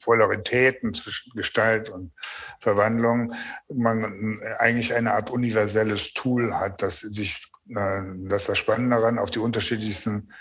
[0.03, 2.13] Polaritäten zwischen Gestalt und
[2.61, 3.33] Verwandlung
[3.69, 9.31] man eigentlich eine Art universelles Tool hat, das sich, äh, das das Spannende daran auf
[9.31, 10.33] die unterschiedlichsten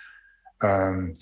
[0.64, 1.14] ähm,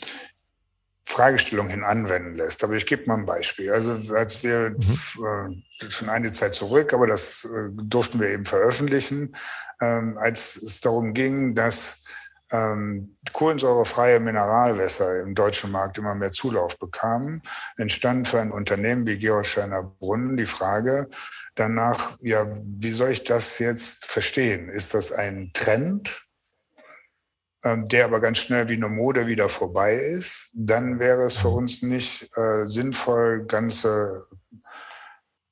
[1.05, 2.63] Fragestellung hin anwenden lässt.
[2.63, 3.71] Aber ich gebe mal ein Beispiel.
[3.71, 5.61] Also als wir mhm.
[5.81, 9.35] äh, schon eine Zeit zurück, aber das äh, durften wir eben veröffentlichen,
[9.81, 12.03] ähm, als es darum ging, dass
[12.51, 17.41] ähm, kohlensäurefreie Mineralwässer im deutschen Markt immer mehr Zulauf bekamen,
[17.77, 21.07] entstand für ein Unternehmen wie Georgsteiner Brunnen die Frage
[21.55, 24.69] danach, ja, wie soll ich das jetzt verstehen?
[24.69, 26.24] Ist das ein Trend?
[27.65, 31.49] Ähm, der aber ganz schnell wie eine Mode wieder vorbei ist, dann wäre es für
[31.49, 34.23] uns nicht äh, sinnvoll, ganze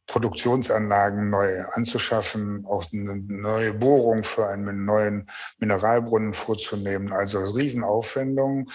[0.06, 7.12] Produktionsanlagen neu anzuschaffen, auch eine neue Bohrung für einen neuen Mineralbrunnen vorzunehmen.
[7.12, 8.70] Also Riesenaufwendungen.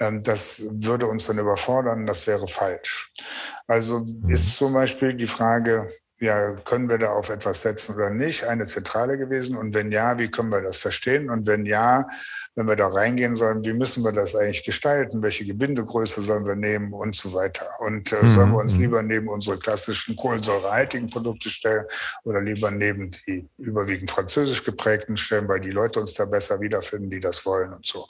[0.00, 3.12] Ähm, das würde uns dann überfordern, das wäre falsch.
[3.68, 4.52] Also ist mhm.
[4.52, 5.88] zum Beispiel die Frage,
[6.20, 9.56] ja, können wir da auf etwas setzen oder nicht, eine Zentrale gewesen.
[9.56, 11.30] Und wenn ja, wie können wir das verstehen?
[11.30, 12.06] Und wenn ja,
[12.54, 15.22] wenn wir da reingehen sollen, wie müssen wir das eigentlich gestalten?
[15.22, 17.64] Welche Gebindegröße sollen wir nehmen und so weiter?
[17.80, 18.34] Und äh, mhm.
[18.34, 18.80] sollen wir uns mhm.
[18.80, 21.86] lieber neben unsere klassischen kohlensäurehaltigen Produkte stellen
[22.24, 27.08] oder lieber neben die überwiegend französisch geprägten stellen, weil die Leute uns da besser wiederfinden,
[27.08, 28.06] die das wollen und so.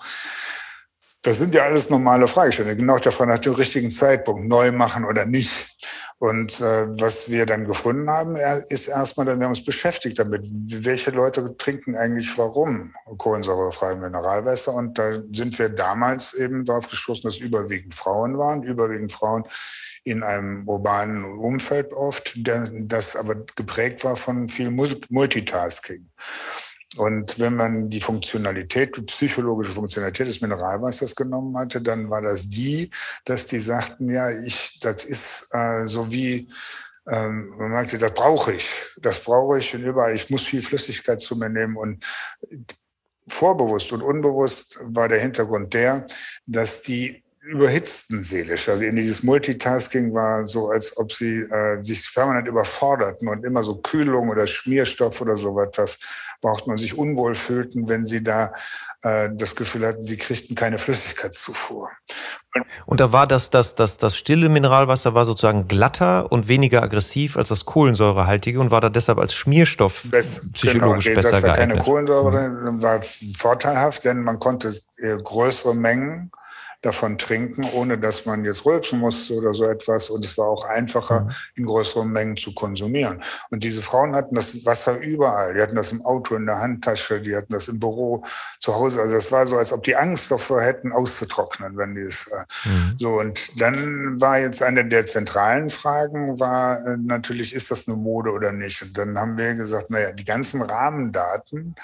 [1.22, 2.78] Das sind ja alles normale Fragestellungen.
[2.78, 5.50] Genau Frage nach dem richtigen Zeitpunkt, neu machen oder nicht.
[6.18, 8.36] Und äh, was wir dann gefunden haben,
[8.68, 14.72] ist erstmal, wir haben uns beschäftigt damit, welche Leute trinken eigentlich warum kohlensäurefreie Mineralwässer.
[14.74, 19.44] Und da sind wir damals eben darauf gestoßen, dass überwiegend Frauen waren, überwiegend Frauen
[20.04, 26.08] in einem urbanen Umfeld oft, das aber geprägt war von viel Multitasking.
[26.96, 32.48] Und wenn man die Funktionalität, die psychologische Funktionalität des Mineralwassers genommen hatte, dann war das
[32.48, 32.90] die,
[33.24, 36.48] dass die sagten, ja, ich, das ist äh, so wie,
[37.08, 38.68] ähm, man merkte, das brauche ich,
[39.00, 41.76] das brauche ich und überall, ich muss viel Flüssigkeit zu mir nehmen.
[41.76, 42.04] Und
[43.28, 46.06] vorbewusst und unbewusst war der Hintergrund der,
[46.46, 48.68] dass die überhitzten seelisch.
[48.68, 53.62] Also in dieses Multitasking war so, als ob sie äh, sich permanent überforderten und immer
[53.62, 55.98] so Kühlung oder Schmierstoff oder so etwas
[56.40, 58.52] braucht man sich unwohl fühlten, wenn sie da
[59.02, 61.88] äh, das Gefühl hatten, sie kriegten keine Flüssigkeitszufuhr.
[62.84, 67.36] Und, da war das, das, das, das stille Mineralwasser war sozusagen glatter und weniger aggressiv
[67.36, 71.54] als das kohlensäurehaltige und war da deshalb als Schmierstoff das, psychologisch genau, besser das war
[71.54, 71.78] geeignet.
[71.78, 72.82] keine Kohlensäure, mhm.
[72.82, 73.00] war
[73.38, 76.30] vorteilhaft, denn man konnte äh, größere Mengen
[76.82, 80.08] davon trinken, ohne dass man jetzt rülpsen musste oder so etwas.
[80.08, 81.30] Und es war auch einfacher, mhm.
[81.56, 83.22] in größeren Mengen zu konsumieren.
[83.50, 85.54] Und diese Frauen hatten das Wasser überall.
[85.54, 88.24] Die hatten das im Auto, in der Handtasche, die hatten das im Büro,
[88.58, 89.00] zu Hause.
[89.02, 92.68] Also es war so, als ob die Angst davor hätten, auszutrocknen, wenn die es äh,
[92.68, 92.96] mhm.
[92.98, 93.08] so.
[93.20, 98.30] Und dann war jetzt eine der zentralen Fragen, war äh, natürlich, ist das eine Mode
[98.30, 98.80] oder nicht?
[98.82, 101.74] Und dann haben wir gesagt, naja, die ganzen Rahmendaten,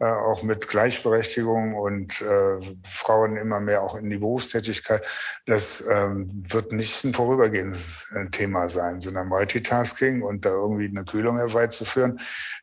[0.00, 5.06] äh, auch mit Gleichberechtigung und äh, Frauen immer mehr auch in die Berufstätigkeit,
[5.46, 11.04] das ähm, wird nicht ein vorübergehendes äh, Thema sein, sondern Multitasking und da irgendwie eine
[11.04, 12.18] Kühlung herbeizuführen,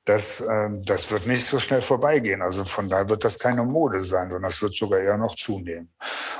[0.07, 2.41] das, ähm, das wird nicht so schnell vorbeigehen.
[2.41, 5.89] Also von daher wird das keine Mode sein, sondern das wird sogar eher noch zunehmen.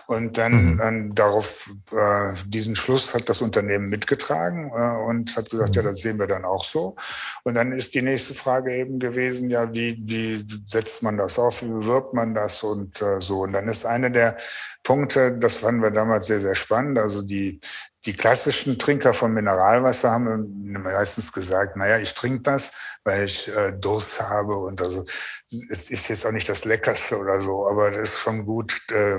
[0.08, 0.77] Und dann, mhm.
[0.77, 5.75] dann darauf, äh, diesen Schluss hat das Unternehmen mitgetragen äh, und hat gesagt, mhm.
[5.75, 6.95] ja, das sehen wir dann auch so.
[7.43, 11.62] Und dann ist die nächste Frage eben gewesen, ja, wie, wie setzt man das auf,
[11.62, 13.41] wie bewirbt man das und äh, so.
[13.41, 14.38] Und dann ist eine der
[14.82, 17.60] Punkte, das fanden wir damals sehr, sehr spannend, also die,
[18.06, 22.72] die klassischen Trinker von Mineralwasser haben meistens gesagt, naja, ich trinke das,
[23.04, 25.04] weil ich äh, Durst habe und also
[25.50, 29.18] es ist jetzt auch nicht das Leckerste oder so, aber das ist schon gut äh,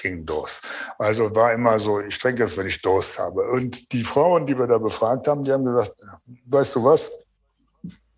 [0.00, 0.66] gegen Durst.
[0.98, 3.42] Also war immer so, ich trinke es, wenn ich Durst habe.
[3.50, 5.92] Und die Frauen, die wir da befragt haben, die haben gesagt,
[6.46, 7.10] weißt du was,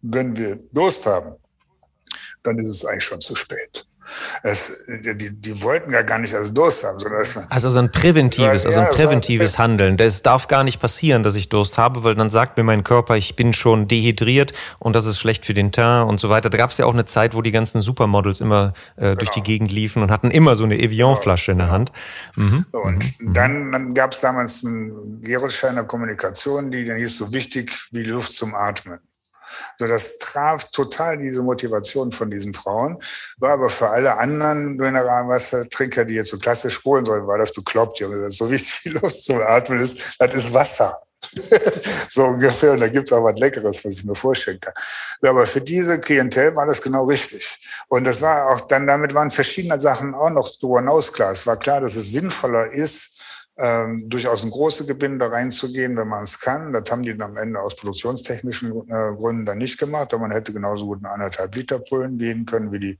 [0.02, 1.36] wenn wir Durst haben,
[2.42, 3.86] dann ist es eigentlich schon zu spät.
[4.42, 7.90] Es, die, die wollten ja gar nicht als Durst haben, sondern es, also so ein
[7.90, 9.96] präventives, also ein präventives Handeln.
[9.96, 13.16] Das darf gar nicht passieren, dass ich Durst habe, weil dann sagt mir mein Körper,
[13.16, 16.50] ich bin schon dehydriert und das ist schlecht für den Teint und so weiter.
[16.50, 19.32] Da gab es ja auch eine Zeit, wo die ganzen Supermodels immer äh, durch genau.
[19.34, 21.92] die Gegend liefen und hatten immer so eine Evian-Flasche in der Hand.
[22.36, 22.66] Mhm.
[22.70, 23.32] Und mhm.
[23.32, 28.32] dann, dann gab es damals einen Gerolsteiner Kommunikation, die dann hieß so wichtig wie Luft
[28.32, 29.00] zum Atmen.
[29.78, 32.98] So, das traf total diese Motivation von diesen Frauen,
[33.38, 37.98] war aber für alle anderen Mineralwassertrinker, die jetzt so klassisch holen sollen, war das bekloppt.
[37.98, 41.00] Die haben gesagt, so wichtig wie Luft zum Atmen ist, das ist Wasser.
[42.10, 42.72] so ungefähr.
[42.72, 44.74] Und da gibt's auch was Leckeres, was ich mir vorstellen kann.
[45.22, 47.60] Aber für diese Klientel war das genau richtig.
[47.88, 51.32] Und das war auch dann, damit waren verschiedene Sachen auch noch darüber hinaus klar.
[51.32, 53.13] Es war klar, dass es sinnvoller ist,
[53.56, 56.72] ähm, durchaus in große Gebinde reinzugehen, wenn man es kann.
[56.72, 60.32] Das haben die dann am Ende aus produktionstechnischen äh, Gründen dann nicht gemacht, aber man
[60.32, 62.98] hätte genauso gut in anderthalb Liter Pullen gehen können, wie die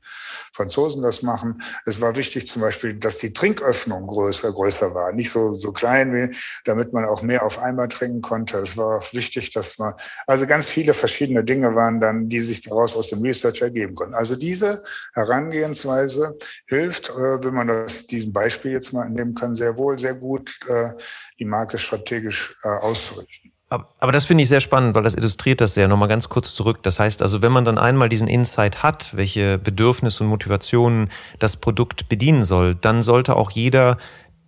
[0.52, 1.60] Franzosen das machen.
[1.86, 6.14] Es war wichtig zum Beispiel, dass die Trinköffnung größer, größer war, nicht so, so klein
[6.14, 8.58] wie, damit man auch mehr auf einmal trinken konnte.
[8.58, 9.94] Es war auch wichtig, dass man,
[10.26, 14.14] also ganz viele verschiedene Dinge waren dann, die sich daraus aus dem Research ergeben konnten.
[14.14, 19.76] Also diese Herangehensweise hilft, äh, wenn man das, diesem Beispiel jetzt mal nehmen kann, sehr
[19.76, 20.92] wohl, sehr gut gut, äh,
[21.38, 23.52] die Marke strategisch äh, auszurichten.
[23.70, 25.88] Aber das finde ich sehr spannend, weil das illustriert das sehr.
[25.88, 26.82] Nochmal ganz kurz zurück.
[26.82, 31.56] Das heißt also, wenn man dann einmal diesen Insight hat, welche Bedürfnisse und Motivationen das
[31.56, 33.98] Produkt bedienen soll, dann sollte auch jeder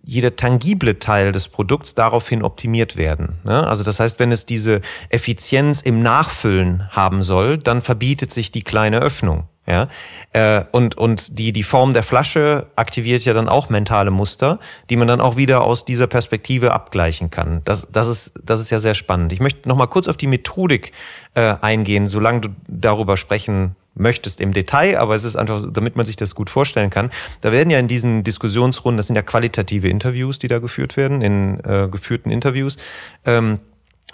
[0.03, 3.39] jeder tangible Teil des Produkts daraufhin optimiert werden.
[3.43, 3.67] Ne?
[3.67, 4.79] Also das heißt, wenn es diese
[5.09, 9.49] Effizienz im Nachfüllen haben soll, dann verbietet sich die kleine Öffnung.
[9.69, 9.89] Ja,
[10.31, 14.95] äh, und und die die Form der Flasche aktiviert ja dann auch mentale Muster, die
[14.95, 17.61] man dann auch wieder aus dieser Perspektive abgleichen kann.
[17.65, 19.33] Das das ist das ist ja sehr spannend.
[19.33, 20.93] Ich möchte noch mal kurz auf die Methodik
[21.33, 26.05] äh, eingehen, solange du darüber sprechen möchtest im Detail, aber es ist einfach, damit man
[26.05, 27.09] sich das gut vorstellen kann.
[27.41, 31.21] Da werden ja in diesen Diskussionsrunden, das sind ja qualitative Interviews, die da geführt werden,
[31.21, 32.77] in äh, geführten Interviews.
[33.25, 33.59] Ähm,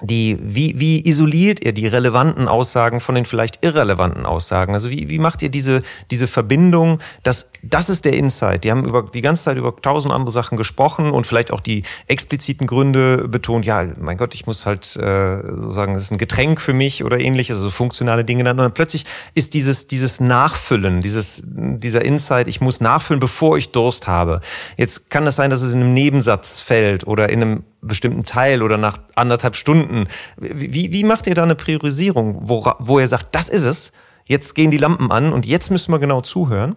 [0.01, 4.73] die, wie, wie isoliert ihr die relevanten Aussagen von den vielleicht irrelevanten Aussagen?
[4.73, 8.63] Also wie, wie macht ihr diese, diese Verbindung, dass das ist der Insight?
[8.63, 11.83] Die haben über die ganze Zeit über tausend andere Sachen gesprochen und vielleicht auch die
[12.07, 16.59] expliziten Gründe betont, ja, mein Gott, ich muss halt äh, sagen, es ist ein Getränk
[16.59, 18.57] für mich oder ähnliches, also funktionale Dinge dann.
[18.57, 23.71] Und dann plötzlich ist dieses, dieses Nachfüllen, dieses, dieser Insight, ich muss nachfüllen, bevor ich
[23.71, 24.41] Durst habe.
[24.75, 28.63] Jetzt kann es sein, dass es in einem Nebensatz fällt oder in einem bestimmten Teil
[28.63, 30.07] oder nach anderthalb Stunden.
[30.37, 33.91] Wie, wie macht ihr da eine Priorisierung, wo, wo ihr sagt, das ist es,
[34.25, 36.75] jetzt gehen die Lampen an und jetzt müssen wir genau zuhören?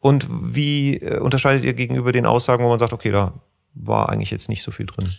[0.00, 3.32] Und wie äh, unterscheidet ihr gegenüber den Aussagen, wo man sagt, okay, da
[3.74, 5.10] war eigentlich jetzt nicht so viel drin?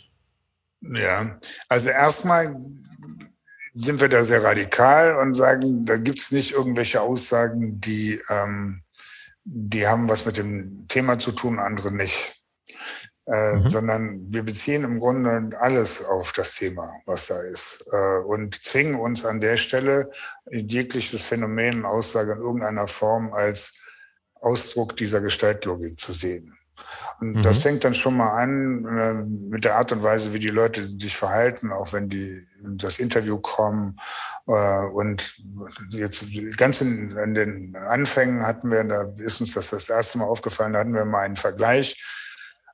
[0.82, 2.56] Ja, also erstmal
[3.74, 8.84] sind wir da sehr radikal und sagen, da gibt's nicht irgendwelche Aussagen, die, ähm,
[9.44, 12.35] die haben was mit dem Thema zu tun, andere nicht
[13.28, 13.70] äh, mhm.
[13.70, 18.96] sondern wir beziehen im Grunde alles auf das Thema, was da ist äh, und zwingen
[18.96, 20.12] uns an der Stelle
[20.50, 23.74] jegliches Phänomen Aussage in irgendeiner Form als
[24.42, 26.56] Ausdruck dieser Gestaltlogik zu sehen.
[27.20, 27.42] Und mhm.
[27.42, 29.14] das fängt dann schon mal an äh,
[29.50, 33.00] mit der Art und Weise, wie die Leute sich verhalten, auch wenn die in das
[33.00, 33.98] Interview kommen.
[34.48, 35.36] Äh, und
[35.90, 36.26] jetzt
[36.58, 40.74] ganz in, in den Anfängen hatten wir, da ist uns das das erste Mal aufgefallen,
[40.74, 42.04] da hatten wir mal einen Vergleich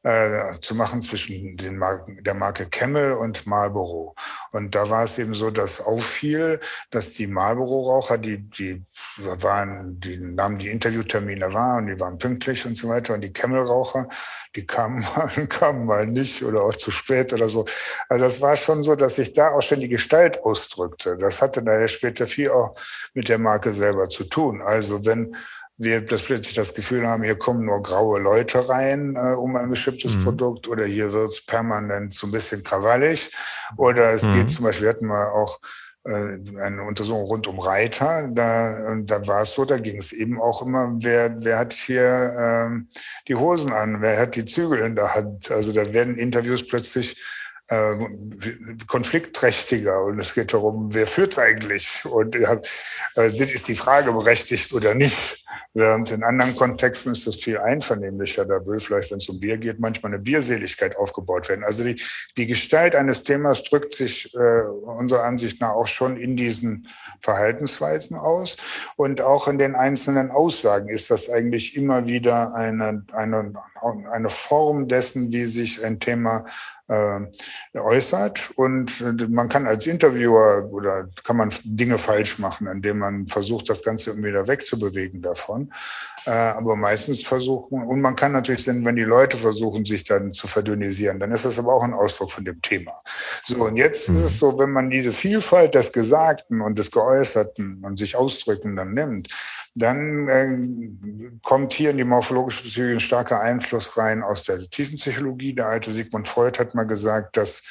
[0.03, 4.15] äh, zu machen zwischen den Marken, der Marke Camel und Marlboro.
[4.51, 8.81] Und da war es eben so, dass auffiel, dass die Marlboro-Raucher, die, die
[9.17, 13.13] waren, die nahmen die Interviewtermine wahr und die waren pünktlich und so weiter.
[13.13, 14.07] Und die Camel-Raucher,
[14.55, 17.65] die kamen mal, kamen mal nicht oder auch zu spät oder so.
[18.09, 21.17] Also das war schon so, dass sich da auch schon die Gestalt ausdrückte.
[21.17, 22.75] Das hatte daher später viel auch
[23.13, 24.61] mit der Marke selber zu tun.
[24.61, 25.35] Also wenn
[25.81, 29.69] wir das plötzlich das Gefühl haben, hier kommen nur graue Leute rein äh, um ein
[29.69, 30.23] bestimmtes mhm.
[30.23, 33.31] Produkt oder hier wird es permanent so ein bisschen krawallig.
[33.77, 34.35] Oder es mhm.
[34.35, 35.59] geht zum Beispiel, wir hatten mal auch
[36.03, 38.29] äh, eine Untersuchung rund um Reiter.
[38.31, 42.33] Da, da war es so, da ging es eben auch immer, wer, wer hat hier
[42.39, 42.87] ähm,
[43.27, 45.49] die Hosen an, wer hat die Zügel in der Hand.
[45.49, 47.17] Also da werden Interviews plötzlich
[47.71, 47.95] äh,
[48.85, 52.59] konfliktträchtiger und es geht darum, wer führt eigentlich und äh,
[53.15, 55.45] ist die Frage berechtigt oder nicht.
[55.73, 58.43] Während in anderen Kontexten ist das viel einvernehmlicher.
[58.43, 61.63] Da will vielleicht, wenn es um Bier geht, manchmal eine Bierseligkeit aufgebaut werden.
[61.63, 62.01] Also die,
[62.35, 64.61] die Gestalt eines Themas drückt sich äh,
[64.97, 66.89] unserer Ansicht nach auch schon in diesen
[67.21, 68.57] Verhaltensweisen aus
[68.97, 73.53] und auch in den einzelnen Aussagen ist das eigentlich immer wieder eine, eine,
[74.11, 76.43] eine Form dessen, wie sich ein Thema
[77.73, 78.51] äußert.
[78.55, 83.69] Und äh, man kann als Interviewer oder kann man Dinge falsch machen, indem man versucht,
[83.69, 85.71] das Ganze irgendwie wieder wegzubewegen davon.
[86.25, 90.47] Äh, aber meistens versuchen, und man kann natürlich, wenn die Leute versuchen, sich dann zu
[90.47, 92.93] verdünnisieren, dann ist das aber auch ein Ausdruck von dem Thema.
[93.43, 94.37] So, und jetzt ist es mhm.
[94.37, 99.29] so, wenn man diese Vielfalt des Gesagten und des Geäußerten und sich ausdrücken dann nimmt,
[99.75, 105.53] dann äh, kommt hier in die morphologische Psyche ein starker Einfluss rein aus der Tiefenpsychologie.
[105.53, 107.63] Der alte Sigmund Freud hat mal gesagt, dass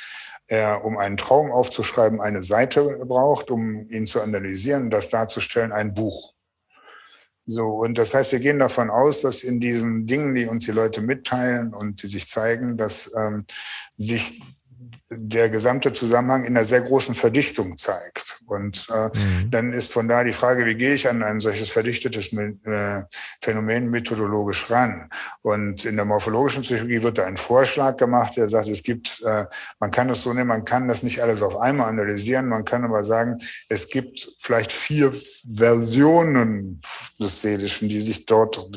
[0.47, 5.95] er, um einen Traum aufzuschreiben, eine Seite braucht, um ihn zu analysieren, das darzustellen, ein
[5.95, 6.35] Buch.
[7.47, 10.73] So, und das heißt, wir gehen davon aus, dass in diesen Dingen, die uns die
[10.73, 13.45] Leute mitteilen und die sich zeigen, dass ähm,
[13.97, 14.43] sich
[15.13, 18.39] der gesamte Zusammenhang in einer sehr großen Verdichtung zeigt.
[18.47, 19.51] Und äh, mhm.
[19.51, 23.03] dann ist von da die Frage, wie gehe ich an ein solches verdichtetes äh,
[23.41, 25.09] Phänomen methodologisch ran?
[25.43, 29.47] Und in der morphologischen Psychologie wird da ein Vorschlag gemacht, der sagt, es gibt, äh,
[29.81, 32.85] man kann es so nehmen, man kann das nicht alles auf einmal analysieren, man kann
[32.85, 33.39] aber sagen,
[33.69, 36.81] es gibt vielleicht vier Versionen
[37.21, 38.69] des Seelischen, die sich dort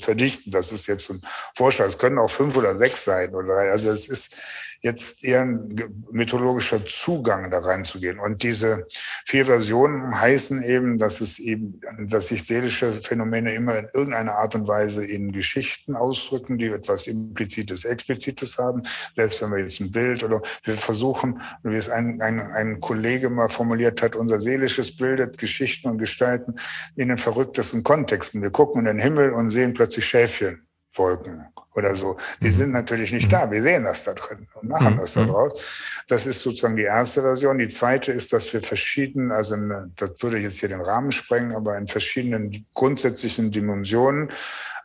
[0.00, 0.50] verdichten.
[0.50, 1.20] Das ist jetzt ein
[1.54, 1.86] Vorschlag.
[1.86, 3.70] Es können auch fünf oder sechs sein oder drei.
[3.70, 4.36] Also es ist
[4.84, 5.74] jetzt eher ein
[6.10, 8.18] methodologischer Zugang da reinzugehen.
[8.18, 8.86] Und diese
[9.24, 14.54] vier Versionen heißen eben, dass es eben, dass sich seelische Phänomene immer in irgendeiner Art
[14.54, 18.82] und Weise in Geschichten ausdrücken, die etwas Implizites, Explizites haben.
[19.14, 23.30] Selbst wenn wir jetzt ein Bild oder wir versuchen, wie es ein, ein, ein Kollege
[23.30, 26.56] mal formuliert hat, unser seelisches bildet Geschichten und Gestalten
[26.94, 28.42] in den verrücktesten Kontexten.
[28.42, 30.66] Wir gucken in den Himmel und sehen plötzlich Schäfchen
[30.96, 32.16] Wolken oder so.
[32.40, 32.52] Die mhm.
[32.52, 33.50] sind natürlich nicht da.
[33.50, 34.98] Wir sehen das da drin und machen mhm.
[34.98, 36.04] das da draus.
[36.08, 37.58] Das ist sozusagen die erste Version.
[37.58, 41.52] Die zweite ist, dass wir verschieden, also eine, das würde jetzt hier den Rahmen sprengen,
[41.52, 44.30] aber in verschiedenen grundsätzlichen Dimensionen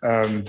[0.01, 0.43] ähm,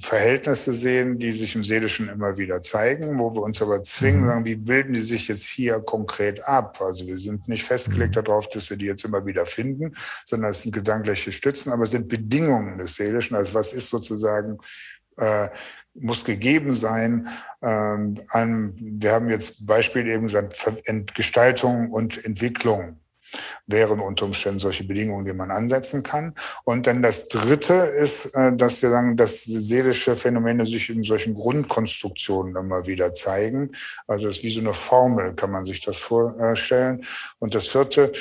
[0.00, 4.26] Verhältnisse sehen, die sich im Seelischen immer wieder zeigen, wo wir uns aber zwingen, mhm.
[4.26, 6.80] sagen, wie bilden die sich jetzt hier konkret ab?
[6.80, 8.24] Also wir sind nicht festgelegt mhm.
[8.24, 9.92] darauf, dass wir die jetzt immer wieder finden,
[10.24, 13.36] sondern es sind gedankliche Stützen, aber es sind Bedingungen des Seelischen.
[13.36, 14.58] Also was ist sozusagen
[15.16, 15.48] äh,
[15.94, 17.28] muss gegeben sein.
[17.62, 20.56] Ähm, an, wir haben jetzt Beispiel eben gesagt,
[21.14, 22.98] Gestaltung und Entwicklung
[23.66, 26.34] wären unter Umständen solche Bedingungen, die man ansetzen kann.
[26.64, 31.34] Und dann das Dritte ist, äh, dass wir sagen, dass seelische Phänomene sich in solchen
[31.34, 33.70] Grundkonstruktionen immer wieder zeigen.
[34.06, 37.04] Also es ist wie so eine Formel, kann man sich das vorstellen.
[37.38, 38.12] Und das Vierte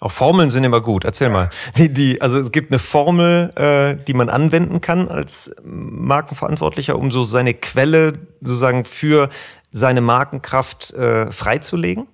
[0.00, 1.04] auch Formeln sind immer gut.
[1.04, 1.50] Erzähl mal.
[1.76, 7.10] Die, die, also es gibt eine Formel, äh, die man anwenden kann als Markenverantwortlicher, um
[7.10, 9.28] so seine Quelle sozusagen für
[9.72, 12.06] seine Markenkraft äh, freizulegen?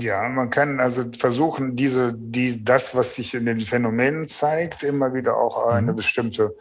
[0.00, 5.14] Ja, man kann also versuchen, diese, die, das, was sich in den Phänomenen zeigt, immer
[5.14, 5.96] wieder auch eine mhm.
[5.96, 6.56] bestimmte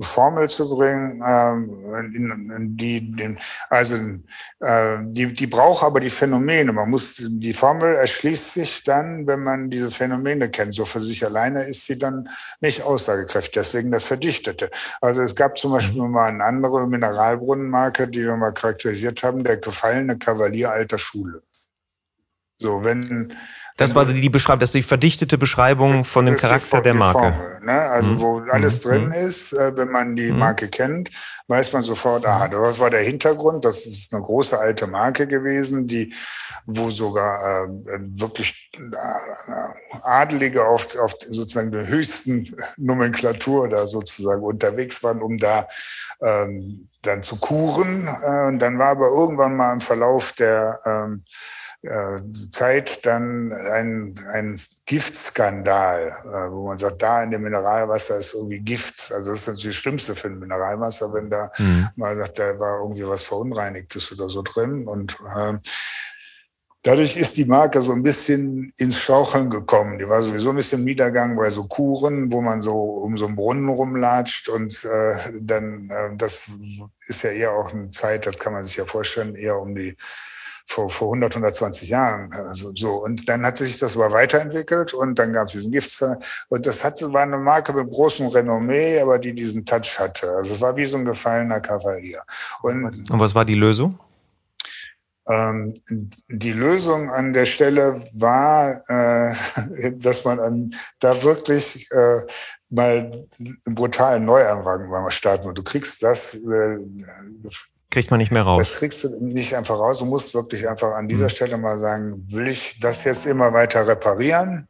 [0.00, 1.72] Formel zu bringen, ähm,
[2.14, 3.96] in, in die, den, also
[4.60, 6.72] äh, die, die braucht aber die Phänomene.
[6.72, 10.74] Man muss die Formel erschließt sich dann, wenn man diese Phänomene kennt.
[10.74, 12.28] So für sich alleine ist sie dann
[12.60, 13.52] nicht aussagekräftig.
[13.54, 14.70] Deswegen das Verdichtete.
[15.00, 16.12] Also es gab zum Beispiel mhm.
[16.12, 21.42] mal eine andere Mineralbrunnenmarke, die wir mal charakterisiert haben, der gefallene Kavalier alter Schule.
[22.58, 23.32] So, wenn.
[23.76, 27.32] Das war die, Beschreibung, das ist die verdichtete Beschreibung von dem Charakter der Marke.
[27.32, 27.80] Formel, ne?
[27.80, 28.20] Also, mhm.
[28.20, 28.88] wo alles mhm.
[28.88, 29.12] drin mhm.
[29.12, 30.40] ist, äh, wenn man die mhm.
[30.40, 31.10] Marke kennt,
[31.46, 33.64] weiß man sofort, aha, was war der Hintergrund?
[33.64, 36.12] Das ist eine große alte Marke gewesen, die,
[36.66, 37.68] wo sogar äh,
[38.20, 45.68] wirklich äh, Adelige auf, auf sozusagen der höchsten Nomenklatur da sozusagen unterwegs waren, um da
[46.20, 48.08] ähm, dann zu kuren.
[48.24, 51.57] Äh, und dann war aber irgendwann mal im Verlauf der ähm, äh,
[52.50, 58.58] Zeit dann ein, ein Giftskandal, äh, wo man sagt, da in dem Mineralwasser ist irgendwie
[58.58, 59.12] Gift.
[59.12, 61.88] Also das ist natürlich das Schlimmste für ein Mineralwasser, wenn da mhm.
[61.94, 64.88] mal sagt, da war irgendwie was Verunreinigtes oder so drin.
[64.88, 65.54] Und äh,
[66.82, 70.00] dadurch ist die Marke so ein bisschen ins Schaukeln gekommen.
[70.00, 73.36] Die war sowieso ein bisschen Niedergang bei so Kuren, wo man so um so einen
[73.36, 76.42] Brunnen rumlatscht und äh, dann, äh, das
[77.06, 79.96] ist ja eher auch eine Zeit, das kann man sich ja vorstellen, eher um die
[80.68, 82.32] vor, vor 100, 120 Jahren.
[82.32, 83.02] Also so.
[83.02, 86.22] Und dann hat sich das aber weiterentwickelt und dann gab es diesen Giftstag.
[86.48, 90.30] Und das hatte, war eine Marke mit großem Renommee, aber die diesen Touch hatte.
[90.30, 92.22] Also es war wie so ein gefallener Kavalier.
[92.62, 93.98] Und, und was war die Lösung?
[95.26, 95.74] Ähm,
[96.28, 102.20] die Lösung an der Stelle war, äh, dass man an, da wirklich äh,
[102.68, 103.26] mal
[103.66, 105.48] einen brutalen Neuanfang mal starten.
[105.48, 106.78] Und du kriegst das äh,
[107.90, 108.68] Kriegt man nicht mehr raus.
[108.68, 109.98] Das kriegst du nicht einfach raus.
[109.98, 111.30] Du musst wirklich einfach an dieser mhm.
[111.30, 114.68] Stelle mal sagen, will ich das jetzt immer weiter reparieren?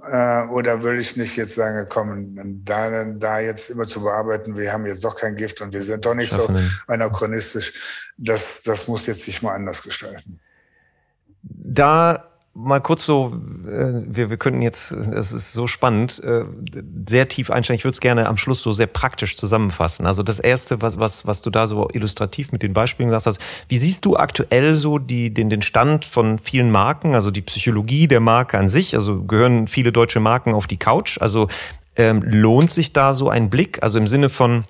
[0.00, 4.72] Äh, oder will ich nicht jetzt sagen, komm, da, da jetzt immer zu bearbeiten, wir
[4.72, 6.58] haben jetzt doch kein Gift und wir sind doch nicht Schaffen.
[6.58, 7.72] so anachronistisch.
[8.18, 10.38] Das, das muss jetzt sich mal anders gestalten.
[11.42, 13.32] Da mal kurz so,
[13.66, 16.44] äh, wir, wir könnten jetzt, es ist so spannend, äh,
[17.06, 17.78] sehr tief einsteigen.
[17.78, 20.06] Ich würde es gerne am Schluss so sehr praktisch zusammenfassen.
[20.06, 23.40] Also das Erste, was, was, was du da so illustrativ mit den Beispielen gesagt hast,
[23.68, 28.06] wie siehst du aktuell so die, den, den Stand von vielen Marken, also die Psychologie
[28.06, 28.94] der Marke an sich?
[28.94, 31.18] Also gehören viele deutsche Marken auf die Couch?
[31.20, 31.48] Also
[31.96, 33.82] ähm, lohnt sich da so ein Blick?
[33.82, 34.64] Also im Sinne von,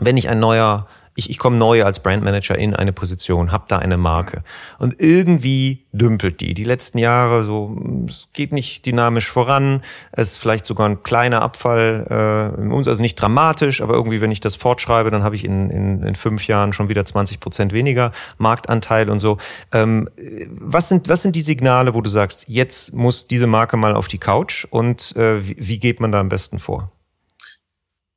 [0.00, 3.78] wenn ich ein neuer ich, ich komme neu als Brandmanager in eine Position, habe da
[3.78, 4.42] eine Marke
[4.78, 6.54] und irgendwie dümpelt die.
[6.54, 7.76] Die letzten Jahre so,
[8.08, 9.82] es geht nicht dynamisch voran,
[10.12, 14.30] es ist vielleicht sogar ein kleiner Abfall äh, uns, also nicht dramatisch, aber irgendwie, wenn
[14.30, 17.72] ich das fortschreibe, dann habe ich in, in, in fünf Jahren schon wieder 20 Prozent
[17.72, 19.38] weniger Marktanteil und so.
[19.72, 20.08] Ähm,
[20.50, 24.08] was, sind, was sind die Signale, wo du sagst, jetzt muss diese Marke mal auf
[24.08, 26.90] die Couch und äh, wie, wie geht man da am besten vor?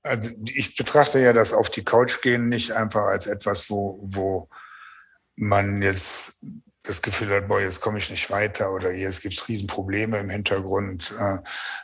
[0.03, 4.47] Also ich betrachte ja das auf die Couch gehen nicht einfach als etwas, wo, wo
[5.35, 6.41] man jetzt
[6.83, 10.29] das Gefühl hat, boah, jetzt komme ich nicht weiter oder jetzt gibt es Riesenprobleme im
[10.29, 11.37] Hintergrund, äh,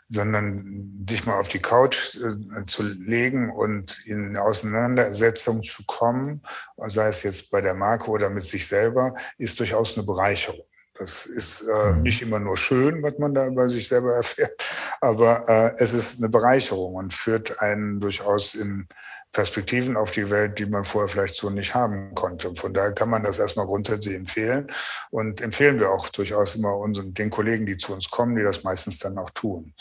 [0.10, 6.44] sondern sich mal auf die Couch äh, zu legen und in eine Auseinandersetzung zu kommen,
[6.78, 10.66] sei es jetzt bei der Marke oder mit sich selber, ist durchaus eine Bereicherung.
[10.96, 12.02] Das ist äh, mhm.
[12.02, 14.62] nicht immer nur schön, was man da über sich selber erfährt,
[15.02, 18.88] aber äh, es ist eine Bereicherung und führt einen durchaus in
[19.32, 22.54] Perspektiven auf die Welt, die man vorher vielleicht so nicht haben konnte.
[22.56, 24.68] Von daher kann man das erstmal grundsätzlich empfehlen
[25.12, 28.64] und empfehlen wir auch durchaus immer unseren, den Kollegen, die zu uns kommen, die das
[28.64, 29.76] meistens dann auch tun.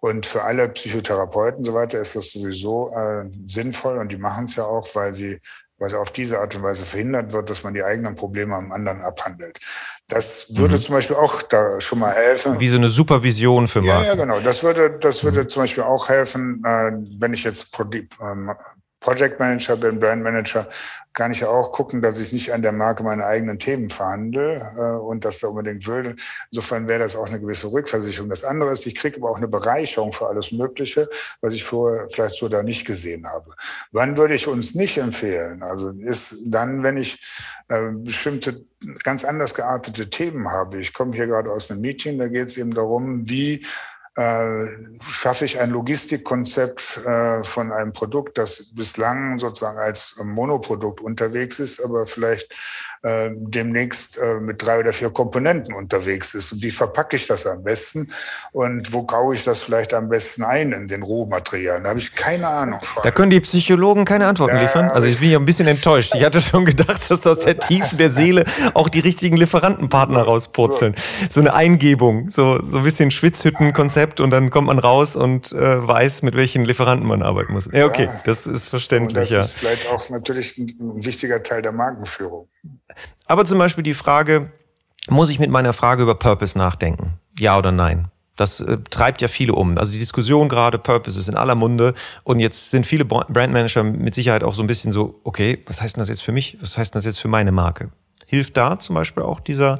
[0.00, 4.44] Und für alle Psychotherapeuten und so weiter ist das sowieso äh, sinnvoll und die machen
[4.44, 5.40] es ja auch, weil sie
[5.80, 9.00] weil auf diese Art und Weise verhindert wird, dass man die eigenen Probleme am anderen
[9.00, 9.58] abhandelt.
[10.10, 10.80] Das würde mhm.
[10.80, 12.58] zum Beispiel auch da schon mal helfen.
[12.58, 14.02] Wie so eine Supervision für Marken.
[14.02, 14.40] Ja, ja, genau.
[14.40, 15.48] Das würde, das würde mhm.
[15.48, 17.68] zum Beispiel auch helfen, äh, wenn ich jetzt
[18.20, 18.50] ähm,
[19.00, 20.68] Project Manager bin, Brand Manager,
[21.12, 25.00] kann ich auch gucken, dass ich nicht an der Marke meine eigenen Themen verhandle äh,
[25.00, 26.14] und das da unbedingt will.
[26.52, 28.28] Insofern wäre das auch eine gewisse Rückversicherung.
[28.28, 31.08] Das andere ist, ich kriege aber auch eine Bereicherung für alles Mögliche,
[31.40, 33.54] was ich vorher vielleicht so da nicht gesehen habe.
[33.90, 35.62] Wann würde ich uns nicht empfehlen?
[35.62, 37.18] Also ist dann, wenn ich
[37.68, 38.64] äh, bestimmte
[39.02, 40.80] ganz anders geartete Themen habe.
[40.80, 43.64] Ich komme hier gerade aus einem Meeting, da geht es eben darum, wie
[44.16, 44.66] äh,
[45.08, 51.82] schaffe ich ein Logistikkonzept äh, von einem Produkt, das bislang sozusagen als Monoprodukt unterwegs ist,
[51.84, 52.52] aber vielleicht
[53.02, 56.52] äh, demnächst äh, mit drei oder vier Komponenten unterwegs ist.
[56.52, 58.12] Und wie verpacke ich das am besten?
[58.52, 61.84] Und wo graue ich das vielleicht am besten ein in den Rohmaterialien?
[61.84, 62.80] Da habe ich keine Ahnung.
[62.82, 63.02] Von.
[63.02, 64.90] Da können die Psychologen keine Antworten ja, liefern.
[64.90, 66.14] Also ich bin ja ein bisschen enttäuscht.
[66.14, 68.44] Ich hatte schon gedacht, dass aus der Tiefen der Seele
[68.74, 70.94] auch die richtigen Lieferantenpartner rauspurzeln.
[71.30, 75.86] So eine Eingebung, so, so ein bisschen Schwitzhüttenkonzept und dann kommt man raus und äh,
[75.86, 77.68] weiß, mit welchen Lieferanten man arbeiten muss.
[77.72, 79.16] Ja, okay, das ist verständlich.
[79.16, 79.40] Und das ja.
[79.40, 82.48] ist vielleicht auch natürlich ein wichtiger Teil der Markenführung.
[83.30, 84.50] Aber zum Beispiel die Frage,
[85.08, 87.12] muss ich mit meiner Frage über Purpose nachdenken?
[87.38, 88.08] Ja oder nein?
[88.34, 89.78] Das äh, treibt ja viele um.
[89.78, 91.94] Also die Diskussion gerade, Purpose ist in aller Munde.
[92.24, 95.94] Und jetzt sind viele Brandmanager mit Sicherheit auch so ein bisschen so, okay, was heißt
[95.94, 96.58] denn das jetzt für mich?
[96.60, 97.92] Was heißt denn das jetzt für meine Marke?
[98.26, 99.78] Hilft da zum Beispiel auch dieser,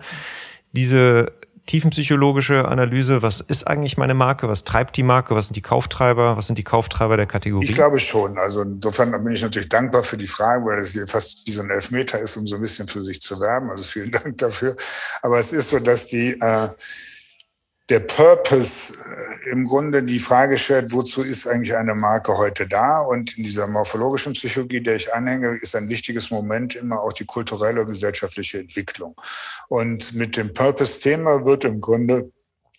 [0.71, 1.33] diese
[1.71, 6.37] tiefenpsychologische Analyse, was ist eigentlich meine Marke, was treibt die Marke, was sind die Kauftreiber,
[6.37, 7.65] was sind die Kauftreiber der Kategorie?
[7.65, 8.39] Ich glaube schon.
[8.39, 11.71] Also insofern bin ich natürlich dankbar für die Frage, weil es fast wie so ein
[11.71, 13.71] Elfmeter ist, um so ein bisschen für sich zu werben.
[13.71, 14.75] Also vielen Dank dafür.
[15.23, 16.71] Aber es ist so, dass die äh,
[17.91, 23.01] der Purpose äh, im Grunde die Frage stellt, wozu ist eigentlich eine Marke heute da?
[23.01, 27.27] Und in dieser morphologischen Psychologie, der ich anhänge, ist ein wichtiges Moment immer auch die
[27.27, 29.17] kulturelle und gesellschaftliche Entwicklung.
[29.69, 32.31] Und mit dem Purpose-Thema wird im Grunde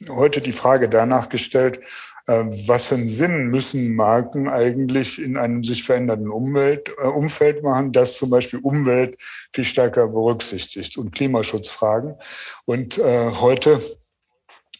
[0.09, 1.82] heute die Frage danach gestellt,
[2.28, 7.64] äh, was für einen Sinn müssen Marken eigentlich in einem sich verändernden Umwelt, äh, Umfeld
[7.64, 9.18] machen, das zum Beispiel Umwelt
[9.53, 12.16] viel stärker berücksichtigt und Klimaschutzfragen.
[12.66, 13.82] Und äh, heute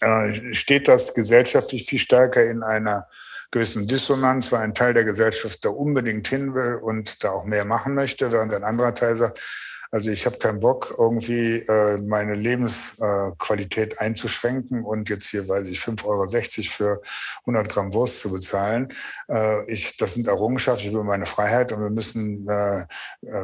[0.02, 3.08] äh, steht das gesellschaftlich viel stärker in einer
[3.52, 7.66] gewissen Dissonanz, weil ein Teil der Gesellschaft da unbedingt hin will und da auch mehr
[7.66, 9.39] machen möchte, während ein anderer Teil sagt,
[9.92, 15.66] also ich habe keinen Bock, irgendwie äh, meine Lebensqualität äh, einzuschränken und jetzt hier, weiß
[15.66, 16.28] ich, 5,60 Euro
[16.72, 17.02] für
[17.42, 18.94] 100 Gramm Wurst zu bezahlen.
[19.30, 22.86] Äh, ich, das sind Errungenschaften, ich will meine Freiheit und wir müssen äh, äh,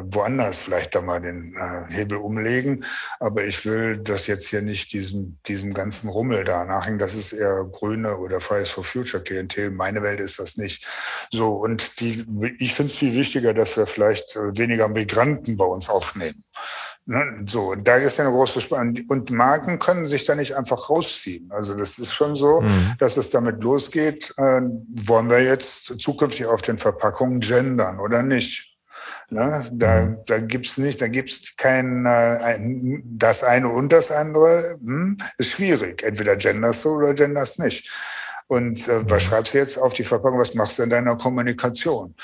[0.06, 2.82] woanders vielleicht da mal den äh, Hebel umlegen.
[3.20, 6.98] Aber ich will das jetzt hier nicht diesem, diesem ganzen Rummel da nachhängen.
[6.98, 9.70] Das ist eher grüne oder Fridays for Future Klientel.
[9.70, 10.86] Meine Welt ist das nicht.
[11.30, 12.24] So, und die,
[12.58, 16.37] ich finde es viel wichtiger, dass wir vielleicht weniger Migranten bei uns aufnehmen.
[17.10, 18.98] Ne, so, da ist ja eine große Spannung.
[19.08, 21.50] Und Marken können sich da nicht einfach rausziehen.
[21.50, 22.94] Also das ist schon so, mhm.
[22.98, 28.76] dass es damit losgeht, äh, wollen wir jetzt zukünftig auf den Verpackungen gendern oder nicht?
[29.30, 29.66] Ne?
[29.72, 30.18] Da, mhm.
[30.26, 34.78] da gibt's nicht, da gibt's kein äh, ein, das eine und das andere.
[34.84, 35.16] Hm?
[35.38, 36.02] Ist schwierig.
[36.02, 37.90] Entweder genderst du oder genderst nicht.
[38.48, 39.28] Und äh, was mhm.
[39.28, 40.38] schreibst du jetzt auf die Verpackung?
[40.38, 42.14] Was machst du in deiner Kommunikation?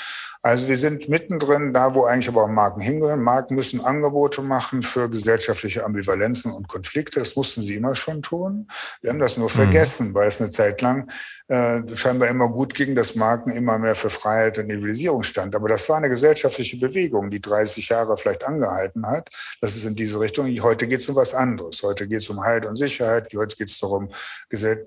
[0.44, 3.22] Also wir sind mittendrin da, wo eigentlich aber auch Marken hingehören.
[3.22, 7.18] Marken müssen Angebote machen für gesellschaftliche Ambivalenzen und Konflikte.
[7.18, 8.68] Das mussten sie immer schon tun.
[9.00, 9.54] Wir haben das nur mhm.
[9.54, 11.10] vergessen, weil es eine Zeit lang
[11.48, 15.54] äh, scheinbar immer gut ging, dass Marken immer mehr für Freiheit und Individualisierung stand.
[15.56, 19.30] Aber das war eine gesellschaftliche Bewegung, die 30 Jahre vielleicht angehalten hat.
[19.62, 20.46] Das ist in diese Richtung.
[20.60, 21.82] Heute geht es um was anderes.
[21.82, 23.32] Heute geht es um Halt und Sicherheit.
[23.34, 24.10] Heute geht es darum,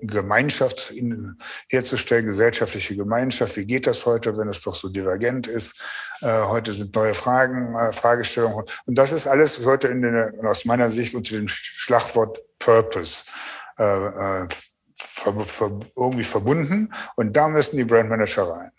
[0.02, 0.92] Gemeinschaft
[1.68, 3.56] herzustellen, gesellschaftliche Gemeinschaft.
[3.56, 5.74] Wie geht das heute, wenn es doch so divergent ist?
[6.20, 8.64] Äh, heute sind neue Fragen, äh, Fragestellungen.
[8.86, 13.24] Und das ist alles heute in den, aus meiner Sicht unter dem Schlagwort Purpose
[13.78, 14.46] äh,
[15.96, 18.70] irgendwie verbunden und da müssen die Brandmanager rein.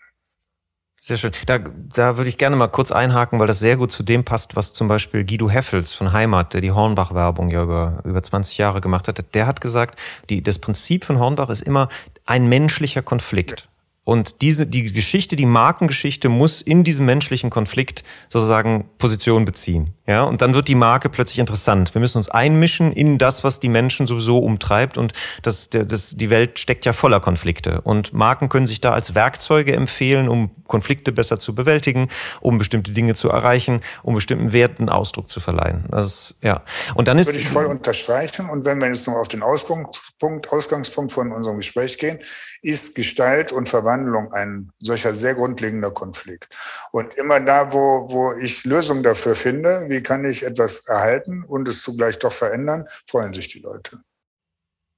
[1.02, 1.32] Sehr schön.
[1.46, 4.54] Da, da würde ich gerne mal kurz einhaken, weil das sehr gut zu dem passt,
[4.54, 8.82] was zum Beispiel Guido Heffels von Heimat, der die Hornbach-Werbung ja über, über 20 Jahre
[8.82, 9.98] gemacht hat, der hat gesagt,
[10.28, 11.88] die, das Prinzip von Hornbach ist immer
[12.26, 13.69] ein menschlicher Konflikt.
[14.10, 19.94] Und diese, die Geschichte, die Markengeschichte muss in diesem menschlichen Konflikt sozusagen Position beziehen.
[20.08, 21.94] Ja, und dann wird die Marke plötzlich interessant.
[21.94, 24.98] Wir müssen uns einmischen in das, was die Menschen sowieso umtreibt.
[24.98, 25.12] Und
[25.44, 27.82] das, das, die Welt steckt ja voller Konflikte.
[27.82, 32.08] Und Marken können sich da als Werkzeuge empfehlen, um Konflikte besser zu bewältigen,
[32.40, 35.84] um bestimmte Dinge zu erreichen, um bestimmten Werten Ausdruck zu verleihen.
[35.88, 36.64] Das, ja.
[36.96, 37.28] Und dann ist.
[37.28, 38.50] Würde ich voll unterstreichen.
[38.50, 42.18] Und wenn wir jetzt noch auf den Ausgangspunkt, Ausgangspunkt von unserem Gespräch gehen,
[42.62, 43.68] ist Gestalt und
[44.00, 46.48] Verwandlung ein solcher sehr grundlegender Konflikt.
[46.92, 51.44] Und immer da, wo, wo ich Lösungen dafür finde, wie wie kann ich etwas erhalten
[51.44, 53.98] und es zugleich doch verändern, freuen sich die Leute.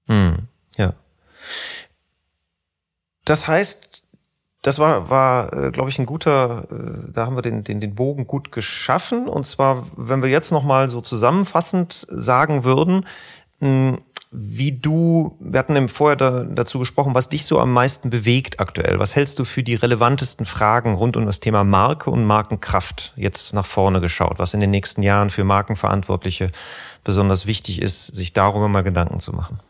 [0.07, 0.47] Hm,
[0.77, 0.95] ja.
[3.25, 4.05] Das heißt,
[4.63, 7.97] das war, war äh, glaube ich, ein guter, äh, da haben wir den, den, den
[7.97, 9.29] Bogen gut geschaffen.
[9.29, 13.07] Und zwar, wenn wir jetzt nochmal so zusammenfassend sagen würden,
[13.59, 13.99] hm,
[14.33, 18.61] wie du, wir hatten im Vorher da, dazu gesprochen, was dich so am meisten bewegt
[18.61, 18.99] aktuell.
[18.99, 23.53] Was hältst du für die relevantesten Fragen rund um das Thema Marke und Markenkraft jetzt
[23.53, 24.39] nach vorne geschaut?
[24.39, 26.51] Was in den nächsten Jahren für Markenverantwortliche
[27.05, 29.61] besonders wichtig ist, sich darüber mal Gedanken zu machen?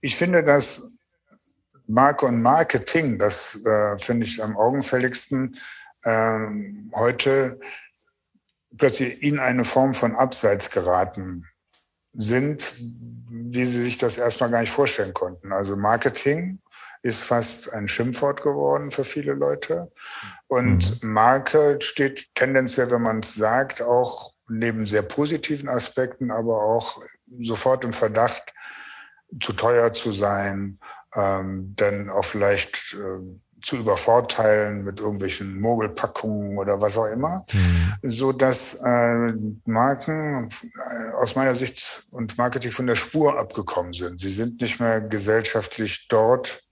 [0.00, 0.92] Ich finde, dass
[1.88, 5.56] Marke und Marketing, das äh, finde ich am augenfälligsten,
[6.04, 6.38] äh,
[6.94, 7.58] heute
[8.78, 11.44] plötzlich in eine Form von Abseits geraten
[12.16, 12.74] sind,
[13.28, 15.52] wie sie sich das erstmal gar nicht vorstellen konnten.
[15.52, 16.58] Also Marketing
[17.02, 19.92] ist fast ein Schimpfwort geworden für viele Leute.
[20.48, 21.12] Und mhm.
[21.12, 27.84] Marke steht tendenziell, wenn man es sagt, auch neben sehr positiven Aspekten, aber auch sofort
[27.84, 28.54] im Verdacht,
[29.40, 30.78] zu teuer zu sein,
[31.14, 37.94] ähm, dann auch vielleicht äh, zu übervorteilen mit irgendwelchen Mogelpackungen oder was auch immer, mhm.
[38.00, 39.32] so dass äh,
[39.64, 44.20] Marken äh, aus meiner Sicht und Marketing von der Spur abgekommen sind.
[44.20, 46.62] Sie sind nicht mehr gesellschaftlich dort,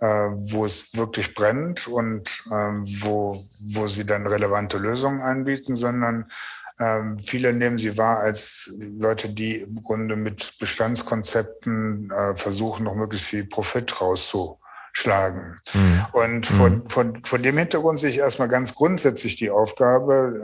[0.00, 3.42] äh, wo es wirklich brennt und äh, wo,
[3.72, 6.30] wo sie dann relevante Lösungen anbieten, sondern
[6.78, 12.96] ähm, viele nehmen sie wahr als Leute, die im Grunde mit Bestandskonzepten äh, versuchen, noch
[12.96, 14.61] möglichst viel Profit rauszuholen
[14.92, 15.60] schlagen.
[15.72, 16.06] Mhm.
[16.12, 16.88] Und von, mhm.
[16.88, 20.34] von, von dem Hintergrund sehe ich erstmal ganz grundsätzlich die Aufgabe,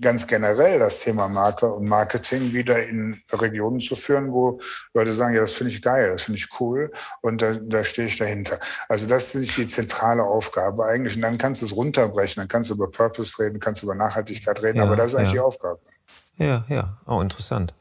[0.00, 4.60] ganz generell das Thema Marke und Marketing wieder in Regionen zu führen, wo
[4.94, 6.90] Leute sagen, ja, das finde ich geil, das finde ich cool
[7.22, 8.58] und da, da stehe ich dahinter.
[8.88, 11.16] Also das ist die zentrale Aufgabe eigentlich.
[11.16, 13.94] Und dann kannst du es runterbrechen, dann kannst du über Purpose reden, kannst du über
[13.94, 15.32] Nachhaltigkeit reden, ja, aber das ist eigentlich ja.
[15.34, 15.80] die Aufgabe.
[16.38, 17.72] Ja, ja, oh, interessant.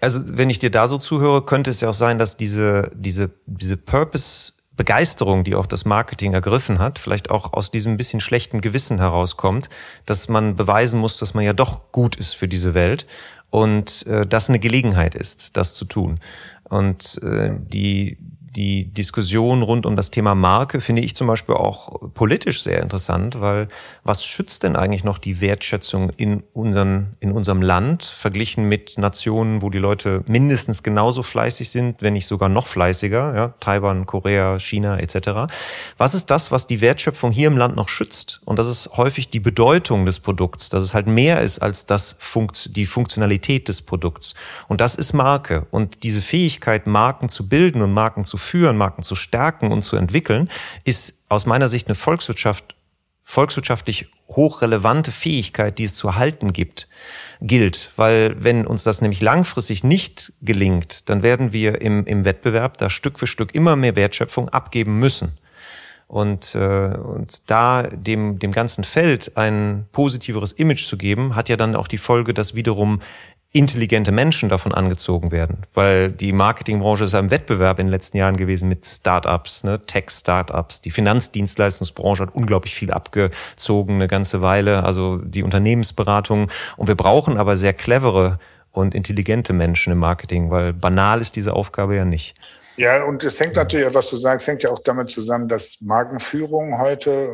[0.00, 3.30] Also, wenn ich dir da so zuhöre, könnte es ja auch sein, dass diese, diese,
[3.46, 8.60] diese Purpose Begeisterung, die auch das Marketing ergriffen hat, vielleicht auch aus diesem bisschen schlechten
[8.60, 9.68] Gewissen herauskommt,
[10.06, 13.06] dass man beweisen muss, dass man ja doch gut ist für diese Welt
[13.50, 16.18] und äh, das eine Gelegenheit ist, das zu tun.
[16.64, 18.18] Und äh, die
[18.56, 23.40] die Diskussion rund um das Thema Marke finde ich zum Beispiel auch politisch sehr interessant,
[23.40, 23.68] weil
[24.04, 29.60] was schützt denn eigentlich noch die Wertschätzung in, unseren, in unserem Land verglichen mit Nationen,
[29.60, 34.60] wo die Leute mindestens genauso fleißig sind, wenn nicht sogar noch fleißiger, ja, Taiwan, Korea,
[34.60, 35.52] China etc.
[35.98, 38.40] Was ist das, was die Wertschöpfung hier im Land noch schützt?
[38.44, 42.16] Und das ist häufig die Bedeutung des Produkts, dass es halt mehr ist als das
[42.20, 44.34] Funkt, die Funktionalität des Produkts.
[44.68, 45.66] Und das ist Marke.
[45.72, 49.96] Und diese Fähigkeit, Marken zu bilden und Marken zu führen, Marken zu stärken und zu
[49.96, 50.48] entwickeln,
[50.84, 52.76] ist aus meiner Sicht eine Volkswirtschaft,
[53.24, 56.88] volkswirtschaftlich hochrelevante Fähigkeit, die es zu erhalten gibt,
[57.40, 57.90] gilt.
[57.96, 62.90] Weil wenn uns das nämlich langfristig nicht gelingt, dann werden wir im, im Wettbewerb da
[62.90, 65.38] Stück für Stück immer mehr Wertschöpfung abgeben müssen.
[66.06, 71.56] Und, äh, und da dem, dem ganzen Feld ein positiveres Image zu geben, hat ja
[71.56, 73.00] dann auch die Folge, dass wiederum
[73.54, 78.16] intelligente Menschen davon angezogen werden, weil die Marketingbranche ist ja im Wettbewerb in den letzten
[78.16, 80.80] Jahren gewesen mit Startups, ne, Tech-Startups.
[80.80, 86.50] Die Finanzdienstleistungsbranche hat unglaublich viel abgezogen, eine ganze Weile, also die Unternehmensberatung.
[86.76, 88.40] Und wir brauchen aber sehr clevere
[88.72, 92.34] und intelligente Menschen im Marketing, weil banal ist diese Aufgabe ja nicht.
[92.76, 96.80] Ja, und es hängt natürlich, was du sagst, hängt ja auch damit zusammen, dass Markenführung
[96.80, 97.28] heute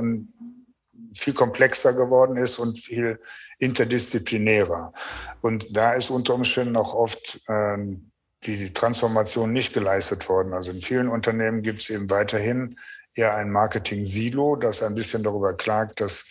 [1.14, 3.18] viel komplexer geworden ist und viel
[3.60, 4.92] interdisziplinärer.
[5.40, 8.10] Und da ist unter Umständen auch oft ähm,
[8.44, 10.54] die Transformation nicht geleistet worden.
[10.54, 12.76] Also in vielen Unternehmen gibt es eben weiterhin
[13.14, 16.24] eher ein Marketing-Silo, das ein bisschen darüber klagt, dass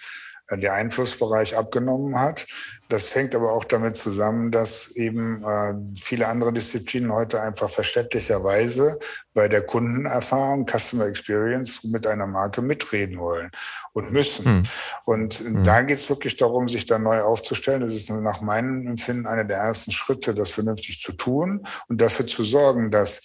[0.57, 2.47] der Einflussbereich abgenommen hat.
[2.89, 8.97] Das hängt aber auch damit zusammen, dass eben äh, viele andere Disziplinen heute einfach verständlicherweise
[9.33, 13.51] bei der Kundenerfahrung, Customer Experience mit einer Marke mitreden wollen
[13.93, 14.45] und müssen.
[14.45, 14.63] Hm.
[15.05, 15.63] Und hm.
[15.63, 17.81] da geht es wirklich darum, sich da neu aufzustellen.
[17.81, 22.25] Das ist nach meinem Empfinden einer der ersten Schritte, das vernünftig zu tun und dafür
[22.25, 23.21] zu sorgen, dass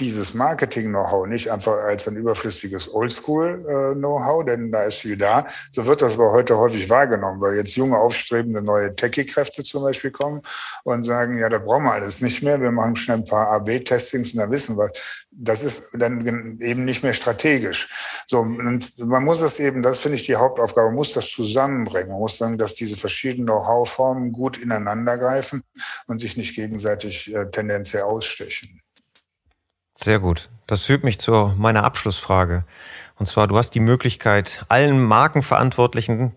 [0.00, 5.46] dieses Marketing-Know-how nicht einfach als ein überflüssiges Oldschool-Know-how, denn da ist viel da.
[5.70, 10.10] So wird das aber heute häufig wahrgenommen, weil jetzt junge, aufstrebende neue Techie-Kräfte zum Beispiel
[10.10, 10.42] kommen
[10.84, 12.60] und sagen, ja, da brauchen wir alles nicht mehr.
[12.60, 14.90] Wir machen schnell ein paar AB-Testings und dann wissen wir,
[15.30, 17.88] das ist dann eben nicht mehr strategisch.
[18.26, 22.10] So, und man muss das eben, das finde ich die Hauptaufgabe, man muss das zusammenbringen.
[22.10, 25.62] Man muss sagen, dass diese verschiedenen Know-how-Formen gut ineinander greifen
[26.06, 28.82] und sich nicht gegenseitig äh, tendenziell ausstechen.
[30.02, 30.48] Sehr gut.
[30.66, 32.64] Das führt mich zu meiner Abschlussfrage.
[33.18, 36.34] Und zwar, du hast die Möglichkeit, allen Markenverantwortlichen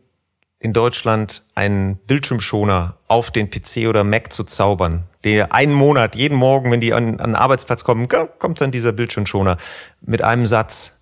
[0.59, 5.03] in Deutschland einen Bildschirmschoner auf den PC oder Mac zu zaubern.
[5.23, 8.91] Der einen Monat, jeden Morgen, wenn die an, an den Arbeitsplatz kommen, kommt dann dieser
[8.91, 9.57] Bildschirmschoner
[10.01, 10.99] mit einem Satz.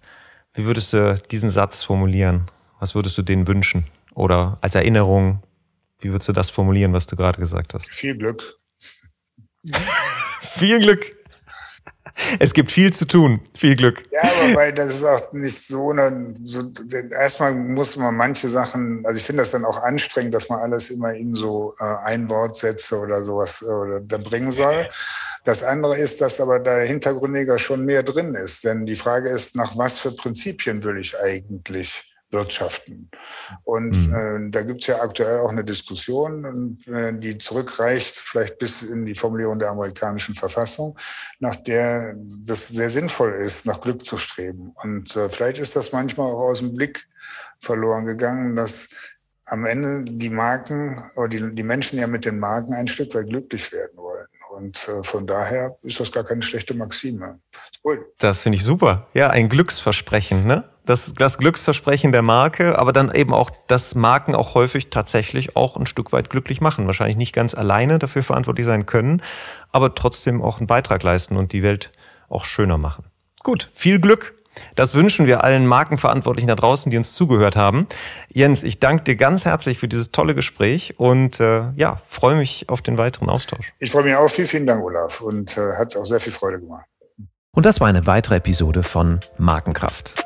[0.53, 2.49] Wie würdest du diesen Satz formulieren?
[2.79, 3.85] Was würdest du denen wünschen?
[4.13, 5.41] Oder als Erinnerung,
[5.99, 7.89] wie würdest du das formulieren, was du gerade gesagt hast?
[7.89, 8.59] Viel Glück.
[10.41, 11.20] Viel Glück.
[12.39, 13.41] Es gibt viel zu tun.
[13.57, 14.05] Viel Glück.
[14.11, 16.71] Ja, aber weil das ist auch nicht so eine, so,
[17.19, 20.89] erstmal muss man manche Sachen, also ich finde das dann auch anstrengend, dass man alles
[20.89, 24.87] immer in so äh, Einwortsätze oder sowas äh, oder da bringen soll.
[25.43, 28.63] Das andere ist, dass aber da hintergründiger schon mehr drin ist.
[28.63, 33.09] Denn die Frage ist, nach was für Prinzipien will ich eigentlich wirtschaften.
[33.63, 34.47] Und mhm.
[34.47, 39.05] äh, da gibt es ja aktuell auch eine Diskussion, äh, die zurückreicht vielleicht bis in
[39.05, 40.97] die Formulierung der amerikanischen Verfassung,
[41.39, 42.15] nach der
[42.45, 44.71] das sehr sinnvoll ist, nach Glück zu streben.
[44.83, 47.07] Und äh, vielleicht ist das manchmal auch aus dem Blick
[47.59, 48.89] verloren gegangen, dass
[49.45, 53.27] am Ende die Marken oder die, die Menschen ja mit den Marken ein Stück weit
[53.27, 54.27] glücklich werden wollen.
[54.55, 57.39] Und äh, von daher ist das gar keine schlechte Maxime.
[57.83, 58.05] Cool.
[58.17, 59.07] Das finde ich super.
[59.13, 60.70] Ja, ein Glücksversprechen, ne?
[60.85, 65.77] Das, das Glücksversprechen der Marke, aber dann eben auch, dass Marken auch häufig tatsächlich auch
[65.77, 66.87] ein Stück weit glücklich machen.
[66.87, 69.21] Wahrscheinlich nicht ganz alleine dafür verantwortlich sein können,
[69.71, 71.91] aber trotzdem auch einen Beitrag leisten und die Welt
[72.29, 73.05] auch schöner machen.
[73.43, 74.33] Gut, viel Glück
[74.75, 77.87] das wünschen wir allen Markenverantwortlichen da draußen, die uns zugehört haben.
[78.29, 82.69] Jens, ich danke dir ganz herzlich für dieses tolle Gespräch und äh, ja, freue mich
[82.69, 83.73] auf den weiteren Austausch.
[83.79, 84.29] Ich freue mich auch.
[84.29, 85.21] Vielen, vielen Dank, Olaf.
[85.21, 86.85] Und äh, hat auch sehr viel Freude gemacht.
[87.53, 90.25] Und das war eine weitere Episode von Markenkraft.